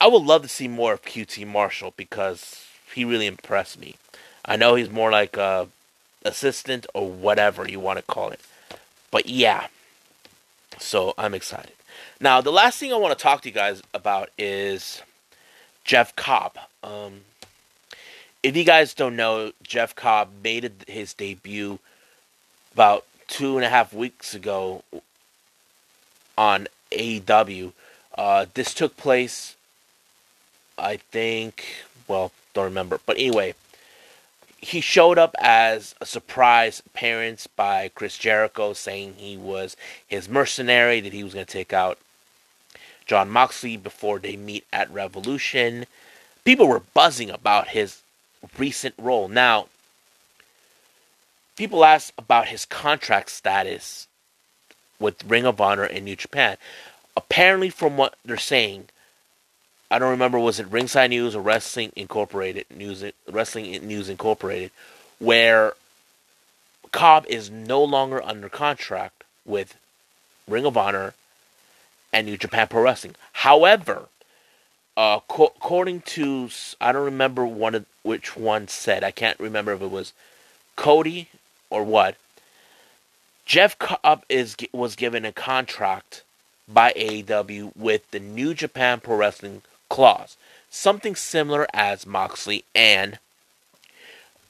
I 0.00 0.08
would 0.08 0.22
love 0.22 0.42
to 0.42 0.48
see 0.48 0.68
more 0.68 0.92
of 0.92 1.02
QT 1.02 1.46
Marshall 1.46 1.94
because 1.96 2.66
he 2.94 3.04
really 3.04 3.26
impressed 3.26 3.80
me. 3.80 3.96
I 4.44 4.56
know 4.56 4.74
he's 4.74 4.90
more 4.90 5.10
like 5.10 5.36
a 5.36 5.68
assistant 6.24 6.86
or 6.94 7.08
whatever 7.08 7.68
you 7.68 7.80
want 7.80 7.98
to 7.98 8.04
call 8.04 8.30
it. 8.30 8.40
But 9.10 9.26
yeah. 9.26 9.68
So 10.78 11.14
I'm 11.16 11.34
excited. 11.34 11.72
Now, 12.20 12.40
the 12.40 12.52
last 12.52 12.78
thing 12.78 12.92
I 12.92 12.96
want 12.96 13.16
to 13.16 13.22
talk 13.22 13.42
to 13.42 13.48
you 13.48 13.54
guys 13.54 13.82
about 13.94 14.30
is 14.36 15.02
Jeff 15.84 16.14
Cobb. 16.16 16.58
Um, 16.82 17.22
if 18.42 18.56
you 18.56 18.64
guys 18.64 18.94
don't 18.94 19.16
know, 19.16 19.52
Jeff 19.62 19.94
Cobb 19.94 20.28
made 20.42 20.70
his 20.86 21.14
debut 21.14 21.78
about 22.72 23.04
two 23.28 23.56
and 23.56 23.64
a 23.64 23.68
half 23.68 23.92
weeks 23.92 24.34
ago 24.34 24.82
on 26.36 26.68
AEW. 26.92 27.72
Uh, 28.16 28.46
this 28.54 28.74
took 28.74 28.96
place, 28.96 29.56
I 30.78 30.96
think, 30.96 31.64
well, 32.06 32.32
don't 32.54 32.64
remember. 32.64 33.00
But 33.04 33.16
anyway, 33.16 33.54
he 34.58 34.80
showed 34.80 35.18
up 35.18 35.34
as 35.38 35.94
a 36.00 36.06
surprise 36.06 36.82
appearance 36.84 37.46
by 37.46 37.90
Chris 37.94 38.18
Jericho, 38.18 38.72
saying 38.72 39.14
he 39.16 39.36
was 39.36 39.76
his 40.06 40.28
mercenary, 40.28 41.00
that 41.00 41.12
he 41.12 41.24
was 41.24 41.34
going 41.34 41.46
to 41.46 41.52
take 41.52 41.72
out 41.72 41.98
Jon 43.06 43.30
Moxley 43.30 43.76
before 43.76 44.18
they 44.18 44.36
meet 44.36 44.64
at 44.72 44.90
Revolution. 44.90 45.86
People 46.44 46.68
were 46.68 46.82
buzzing 46.94 47.30
about 47.30 47.68
his 47.68 48.02
recent 48.58 48.94
role. 48.98 49.28
Now, 49.28 49.66
people 51.56 51.84
ask 51.84 52.12
about 52.18 52.48
his 52.48 52.64
contract 52.64 53.30
status 53.30 54.08
with 54.98 55.24
Ring 55.24 55.46
of 55.46 55.60
Honor 55.60 55.84
and 55.84 56.04
New 56.04 56.16
Japan. 56.16 56.56
Apparently, 57.16 57.70
from 57.70 57.96
what 57.96 58.16
they're 58.24 58.36
saying, 58.36 58.88
I 59.90 59.98
don't 59.98 60.10
remember 60.10 60.38
was 60.38 60.58
it 60.58 60.66
Ringside 60.68 61.10
News 61.10 61.36
or 61.36 61.42
Wrestling 61.42 61.92
Incorporated 61.94 62.66
News 62.74 63.04
Wrestling 63.30 63.86
News 63.86 64.08
Incorporated, 64.08 64.70
where 65.18 65.74
Cobb 66.90 67.26
is 67.28 67.50
no 67.50 67.82
longer 67.82 68.22
under 68.22 68.48
contract 68.48 69.22
with 69.44 69.76
Ring 70.48 70.66
of 70.66 70.76
Honor 70.76 71.14
and 72.12 72.26
New 72.26 72.36
Japan 72.36 72.66
Pro 72.68 72.82
Wrestling. 72.82 73.14
However, 73.32 74.08
uh, 74.96 75.20
co- 75.28 75.52
according 75.56 76.00
to 76.02 76.48
I 76.80 76.92
don't 76.92 77.04
remember 77.04 77.46
one 77.46 77.74
of 77.74 77.86
which 78.02 78.36
one 78.36 78.66
said 78.66 79.04
I 79.04 79.10
can't 79.10 79.38
remember 79.38 79.72
if 79.72 79.82
it 79.82 79.90
was 79.90 80.12
Cody 80.74 81.28
or 81.70 81.84
what. 81.84 82.16
Jeff 83.44 83.78
Cobb 83.78 84.24
is 84.28 84.56
was 84.72 84.96
given 84.96 85.24
a 85.24 85.32
contract 85.32 86.24
by 86.66 86.92
AEW 86.96 87.76
with 87.76 88.10
the 88.10 88.18
New 88.18 88.54
Japan 88.54 88.98
Pro 88.98 89.16
Wrestling 89.16 89.62
clause, 89.96 90.36
something 90.68 91.16
similar 91.16 91.66
as 91.72 92.04
Moxley 92.04 92.64
and 92.74 93.18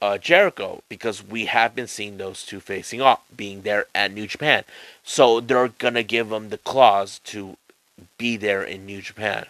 uh, 0.03 0.19
Jericho, 0.19 0.83
because 0.89 1.23
we 1.23 1.45
have 1.45 1.73
been 1.73 1.87
seeing 1.87 2.17
those 2.19 2.45
two 2.45 2.59
facing 2.59 3.01
off, 3.01 3.23
being 3.35 3.63
there 3.63 3.87
at 3.95 4.13
New 4.13 4.27
Japan. 4.27 4.65
So 5.05 5.39
they're 5.39 5.69
gonna 5.69 6.03
give 6.03 6.31
them 6.31 6.49
the 6.49 6.59
clause 6.59 7.21
to 7.27 7.57
be 8.19 8.37
there 8.37 8.65
in 8.65 8.87
New 8.87 9.01
Japan. 9.01 9.47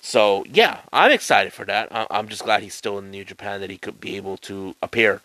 So 0.00 0.44
yeah, 0.48 0.82
I'm 0.92 1.10
excited 1.10 1.52
for 1.52 1.64
that. 1.64 1.88
I'm 1.90 2.28
just 2.28 2.44
glad 2.44 2.62
he's 2.62 2.72
still 2.72 2.96
in 3.00 3.10
New 3.10 3.24
Japan 3.24 3.60
that 3.62 3.70
he 3.70 3.78
could 3.78 4.00
be 4.00 4.14
able 4.14 4.36
to 4.50 4.76
appear. 4.80 5.20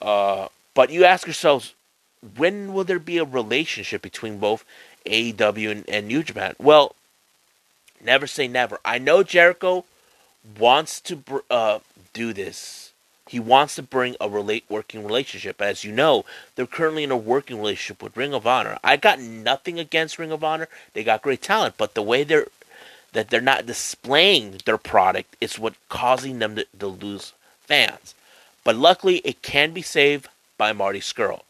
Uh, 0.00 0.48
but 0.72 0.88
you 0.88 1.04
ask 1.04 1.26
yourselves, 1.26 1.74
when 2.38 2.72
will 2.72 2.84
there 2.84 2.98
be 2.98 3.18
a 3.18 3.24
relationship 3.24 4.00
between 4.00 4.38
both 4.38 4.64
AEW 5.04 5.70
and, 5.70 5.84
and 5.86 6.08
New 6.08 6.22
Japan? 6.22 6.54
Well, 6.58 6.94
never 8.02 8.26
say 8.26 8.48
never. 8.48 8.78
I 8.84 8.98
know 8.98 9.22
Jericho 9.22 9.84
wants 10.58 11.00
to 11.02 11.22
uh, 11.50 11.78
do 12.12 12.32
this. 12.32 12.92
He 13.28 13.40
wants 13.40 13.76
to 13.76 13.82
bring 13.82 14.16
a 14.20 14.28
relate 14.28 14.64
working 14.68 15.04
relationship. 15.04 15.62
As 15.62 15.84
you 15.84 15.92
know, 15.92 16.24
they're 16.54 16.66
currently 16.66 17.04
in 17.04 17.10
a 17.10 17.16
working 17.16 17.58
relationship 17.58 18.02
with 18.02 18.16
Ring 18.16 18.34
of 18.34 18.46
Honor. 18.46 18.78
I 18.84 18.96
got 18.96 19.20
nothing 19.20 19.78
against 19.78 20.18
Ring 20.18 20.32
of 20.32 20.44
Honor. 20.44 20.68
They 20.92 21.02
got 21.02 21.22
great 21.22 21.40
talent, 21.40 21.76
but 21.78 21.94
the 21.94 22.02
way 22.02 22.24
they're 22.24 22.48
that 23.12 23.28
they're 23.28 23.40
not 23.40 23.66
displaying 23.66 24.60
their 24.64 24.78
product 24.78 25.36
is 25.40 25.58
what 25.58 25.74
causing 25.88 26.38
them 26.38 26.56
to, 26.56 26.66
to 26.78 26.86
lose 26.86 27.32
fans. 27.60 28.14
But 28.64 28.76
luckily, 28.76 29.18
it 29.18 29.42
can 29.42 29.72
be 29.72 29.82
saved 29.82 30.28
by 30.56 30.72
Marty 30.72 31.00
Scurll 31.00 31.42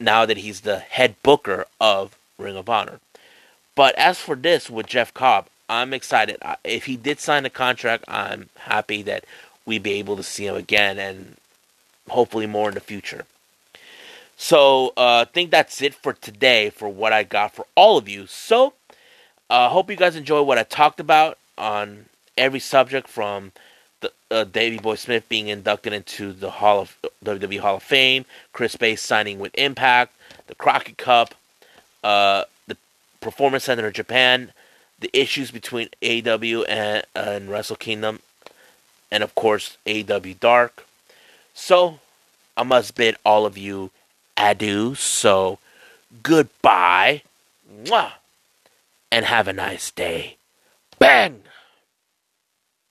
now 0.00 0.24
that 0.24 0.38
he's 0.38 0.60
the 0.60 0.78
head 0.78 1.16
booker 1.22 1.66
of 1.80 2.16
Ring 2.38 2.56
of 2.56 2.68
Honor. 2.68 3.00
But 3.74 3.94
as 3.96 4.18
for 4.18 4.36
this 4.36 4.70
with 4.70 4.86
Jeff 4.86 5.12
Cobb, 5.14 5.46
I'm 5.68 5.92
excited. 5.92 6.38
If 6.64 6.86
he 6.86 6.96
did 6.96 7.20
sign 7.20 7.44
a 7.44 7.50
contract, 7.50 8.04
I'm 8.08 8.48
happy 8.56 9.02
that 9.02 9.24
we'd 9.66 9.82
be 9.82 9.92
able 9.92 10.16
to 10.16 10.22
see 10.22 10.46
him 10.46 10.56
again 10.56 10.98
and 10.98 11.36
hopefully 12.08 12.46
more 12.46 12.68
in 12.68 12.74
the 12.74 12.80
future. 12.80 13.26
So 14.36 14.94
uh, 14.96 15.24
I 15.26 15.30
think 15.30 15.50
that's 15.50 15.82
it 15.82 15.94
for 15.94 16.12
today 16.12 16.70
for 16.70 16.88
what 16.88 17.12
I 17.12 17.24
got 17.24 17.54
for 17.54 17.66
all 17.74 17.98
of 17.98 18.08
you. 18.08 18.26
So 18.26 18.72
I 19.50 19.66
uh, 19.66 19.68
hope 19.68 19.90
you 19.90 19.96
guys 19.96 20.16
enjoy 20.16 20.42
what 20.42 20.58
I 20.58 20.62
talked 20.62 21.00
about 21.00 21.38
on 21.58 22.06
every 22.36 22.60
subject 22.60 23.08
from 23.08 23.52
the, 24.00 24.12
uh, 24.30 24.44
Davey 24.44 24.78
Boy 24.78 24.94
Smith 24.94 25.28
being 25.28 25.48
inducted 25.48 25.92
into 25.92 26.32
the 26.32 26.50
Hall 26.50 26.80
of 26.80 26.96
WWE 27.24 27.58
Hall 27.58 27.76
of 27.76 27.82
Fame, 27.82 28.24
Chris 28.52 28.76
Bey 28.76 28.94
signing 28.94 29.38
with 29.38 29.54
Impact, 29.56 30.14
the 30.46 30.54
Crockett 30.54 30.98
Cup, 30.98 31.34
uh, 32.04 32.44
the 32.68 32.76
Performance 33.20 33.64
Center 33.64 33.88
in 33.88 33.92
Japan, 33.92 34.52
the 34.98 35.10
issues 35.12 35.50
between 35.50 35.88
AW 36.02 36.62
and, 36.64 37.04
and 37.14 37.50
Wrestle 37.50 37.76
Kingdom, 37.76 38.20
and 39.10 39.22
of 39.22 39.34
course 39.34 39.76
AW 39.86 40.34
Dark. 40.40 40.86
So 41.54 42.00
I 42.56 42.62
must 42.62 42.94
bid 42.94 43.16
all 43.24 43.46
of 43.46 43.56
you 43.56 43.90
adieu. 44.36 44.94
So 44.94 45.58
goodbye, 46.22 47.22
Mwah! 47.84 48.12
and 49.10 49.24
have 49.24 49.48
a 49.48 49.52
nice 49.52 49.90
day. 49.90 50.36
Bang! 50.98 51.42